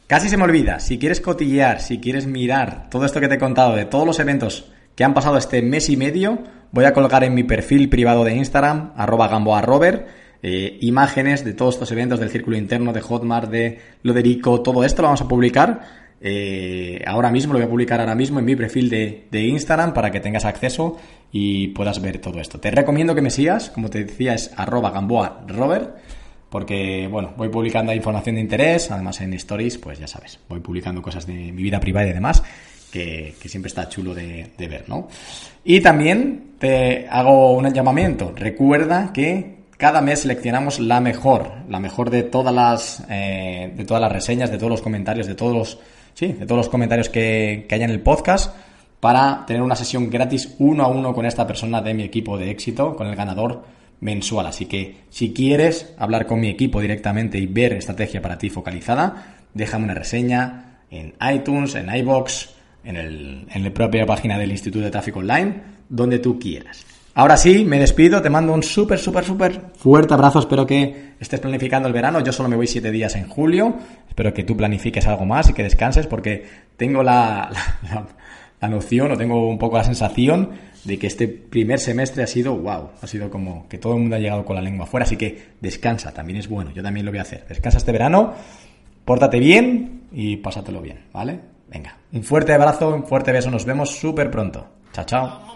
Casi 0.07 0.29
se 0.29 0.39
me 0.39 0.45
olvida, 0.45 0.81
si 0.81 0.99
quieres 0.99 1.21
cotillear, 1.21 1.81
si 1.81 2.01
quieres 2.01 2.27
mirar 2.27 2.89
todo 2.91 3.05
esto 3.05 3.21
que 3.21 3.29
te 3.29 3.35
he 3.35 3.39
contado 3.39 3.77
de 3.77 3.85
todos 3.85 4.07
los 4.07 4.19
eventos 4.19 4.73
que 4.99 5.05
han 5.05 5.15
pasado 5.15 5.39
este 5.39 5.63
mes 5.63 5.91
y 5.91 5.97
medio, 5.97 6.41
voy 6.73 6.85
a 6.85 6.93
colgar 6.93 7.23
en 7.23 7.33
mi 7.33 7.45
perfil 7.45 7.89
privado 7.89 8.25
de 8.25 8.35
Instagram, 8.35 8.95
arroba 8.97 9.29
gamboarrober, 9.29 10.09
eh, 10.43 10.77
imágenes 10.81 11.45
de 11.45 11.53
todos 11.53 11.77
estos 11.77 11.93
eventos 11.93 12.19
del 12.19 12.31
círculo 12.31 12.57
interno, 12.57 12.93
de 12.93 13.01
Hotmart, 13.01 13.49
de 13.49 13.79
Loderico, 14.03 14.61
todo 14.61 14.83
esto 14.83 15.03
lo 15.03 15.07
vamos 15.07 15.21
a 15.21 15.29
publicar. 15.29 15.83
Eh, 16.21 17.01
ahora 17.07 17.31
mismo, 17.31 17.53
lo 17.53 17.61
voy 17.61 17.67
a 17.67 17.71
publicar 17.71 18.01
ahora 18.01 18.17
mismo 18.17 18.41
en 18.41 18.45
mi 18.45 18.57
perfil 18.57 18.91
de, 18.91 19.29
Instagram 19.31 19.95
para 19.95 20.11
que 20.11 20.19
tengas 20.19 20.45
acceso 20.45 20.97
y 21.31 21.69
puedas 21.69 22.03
ver 22.03 22.19
todo 22.19 22.41
esto. 22.41 22.59
Te 22.59 22.73
recomiendo 22.73 23.15
que 23.15 23.23
me 23.23 23.31
sigas, 23.31 23.71
como 23.71 23.91
te 23.91 24.03
decía, 24.03 24.35
es 24.35 24.51
arroba 24.57 24.91
gamboa 24.91 25.45
robert, 25.47 25.95
porque, 26.51 27.07
bueno, 27.09 27.35
voy 27.37 27.51
publicando 27.51 27.95
información 27.95 28.35
de 28.35 28.41
interés, 28.41 28.91
además 28.91 29.21
en 29.21 29.33
stories, 29.35 29.79
pues 29.79 30.01
ya 30.01 30.09
sabes, 30.09 30.41
voy 30.49 30.59
publicando 30.59 31.01
cosas 31.03 31.25
de 31.25 31.35
mi 31.35 31.63
vida 31.63 31.79
privada 31.79 32.09
y 32.09 32.15
demás. 32.15 32.43
Que, 32.91 33.35
siempre 33.45 33.69
está 33.69 33.89
chulo 33.89 34.15
de, 34.15 34.51
ver, 34.59 34.85
¿no? 34.89 35.09
Y 35.65 35.81
también 35.81 36.55
te 36.59 37.07
hago 37.09 37.53
un 37.53 37.73
llamamiento. 37.73 38.33
Recuerda 38.35 39.13
que 39.13 39.59
cada 39.77 40.01
mes 40.01 40.21
seleccionamos 40.21 40.81
la 40.81 41.01
mejor, 41.01 41.53
la 41.69 41.81
mejor 41.81 42.11
de 42.11 42.23
todas 42.23 42.55
las, 42.55 43.05
eh, 43.09 43.73
de 43.77 43.85
todas 43.85 44.01
las 44.01 44.11
reseñas, 44.13 44.51
de 44.51 44.59
todos 44.59 44.71
los 44.71 44.83
comentarios, 44.83 45.27
de 45.27 45.35
todos 45.35 45.55
los, 45.55 45.79
sí, 46.15 46.33
de 46.33 46.47
todos 46.47 46.59
los 46.59 46.69
comentarios 46.69 47.09
que, 47.09 47.67
que 47.69 47.75
haya 47.75 47.85
en 47.85 47.91
el 47.91 48.01
podcast 48.01 48.55
para 49.01 49.45
tener 49.47 49.63
una 49.63 49.77
sesión 49.77 50.11
gratis 50.11 50.57
uno 50.59 50.85
a 50.85 50.89
uno 50.89 51.15
con 51.15 51.27
esta 51.27 51.47
persona 51.47 51.81
de 51.81 51.95
mi 51.95 52.03
equipo 52.03 52.37
de 52.37 52.51
éxito, 52.51 52.97
con 52.97 53.07
el 53.07 53.15
ganador 53.15 53.63
mensual. 54.01 54.47
Así 54.47 54.67
que 54.67 54.97
si 55.11 55.33
quieres 55.33 55.95
hablar 55.99 56.27
con 56.27 56.41
mi 56.41 56.49
equipo 56.49 56.81
directamente 56.81 57.39
y 57.39 57.47
ver 57.47 57.75
estrategia 57.75 58.23
para 58.23 58.39
ti 58.39 58.51
focalizada, 58.51 59.37
déjame 59.55 59.85
una 59.85 59.95
reseña 59.95 60.81
en 60.91 61.15
iTunes, 61.33 61.75
en 61.75 61.95
iBox, 61.95 62.51
en, 62.85 62.97
el, 62.97 63.47
en 63.53 63.65
la 63.65 63.71
propia 63.71 64.07
página 64.07 64.39
del 64.39 64.51
Instituto 64.51 64.85
de 64.85 64.91
Tráfico 64.91 65.21
Online, 65.21 65.55
donde 65.89 66.19
tú 66.19 66.39
quieras. 66.39 66.85
Ahora 67.19 67.37
sí, 67.37 67.65
me 67.65 67.81
despido, 67.81 68.23
te 68.23 68.31
mando 68.31 68.53
un 68.53 68.63
súper, 68.63 68.97
súper, 68.97 69.25
súper 69.25 69.61
fuerte 69.77 70.15
abrazo. 70.15 70.39
Espero 70.39 70.65
que 70.65 71.15
estés 71.19 71.41
planificando 71.41 71.89
el 71.89 71.93
verano. 71.93 72.21
Yo 72.21 72.33
solo 72.33 72.49
me 72.49 72.55
voy 72.55 72.69
siete 72.69 72.93
días 72.93 73.17
en 73.17 73.27
julio. 73.27 73.75
Espero 74.09 74.33
que 74.33 74.45
tú 74.45 74.57
planifiques 74.57 75.05
algo 75.09 75.25
más 75.25 75.51
y 75.51 75.53
que 75.53 75.65
descanses 75.65 76.07
porque 76.07 76.47
tengo 76.77 77.03
la, 77.03 77.51
la, 78.61 78.69
noción 78.69 79.11
o 79.11 79.17
tengo 79.17 79.49
un 79.49 79.59
poco 79.59 79.79
la 79.79 79.83
sensación 79.83 80.51
de 80.85 80.97
que 80.97 81.09
este 81.09 81.27
primer 81.27 81.81
semestre 81.81 82.23
ha 82.23 82.29
sido 82.29 82.55
wow. 82.55 82.91
Ha 83.03 83.07
sido 83.09 83.31
como 83.31 83.67
que 83.67 83.79
todo 83.79 83.95
el 83.95 83.99
mundo 83.99 84.15
ha 84.15 84.21
llegado 84.21 84.45
con 84.45 84.55
la 84.55 84.63
lengua 84.63 84.85
afuera. 84.85 85.05
Así 85.05 85.17
que 85.17 85.55
descansa, 85.61 86.15
también 86.15 86.39
es 86.39 86.49
bueno. 86.49 86.71
Yo 86.71 86.85
también 86.85 87.05
lo 87.05 87.11
voy 87.11 87.19
a 87.19 87.23
hacer. 87.23 87.47
Descansa 87.49 87.79
este 87.79 87.91
verano, 87.91 88.33
pórtate 89.05 89.41
bien 89.41 90.03
y 90.13 90.37
pásatelo 90.37 90.81
bien, 90.81 91.01
¿vale? 91.13 91.41
Venga, 91.69 91.97
un 92.13 92.25
fuerte 92.25 92.53
abrazo, 92.53 92.89
un 92.95 93.07
fuerte 93.07 93.33
beso. 93.33 93.51
Nos 93.51 93.65
vemos 93.65 93.91
súper 93.91 94.31
pronto. 94.31 94.67
Chao, 94.93 95.05
chao. 95.05 95.49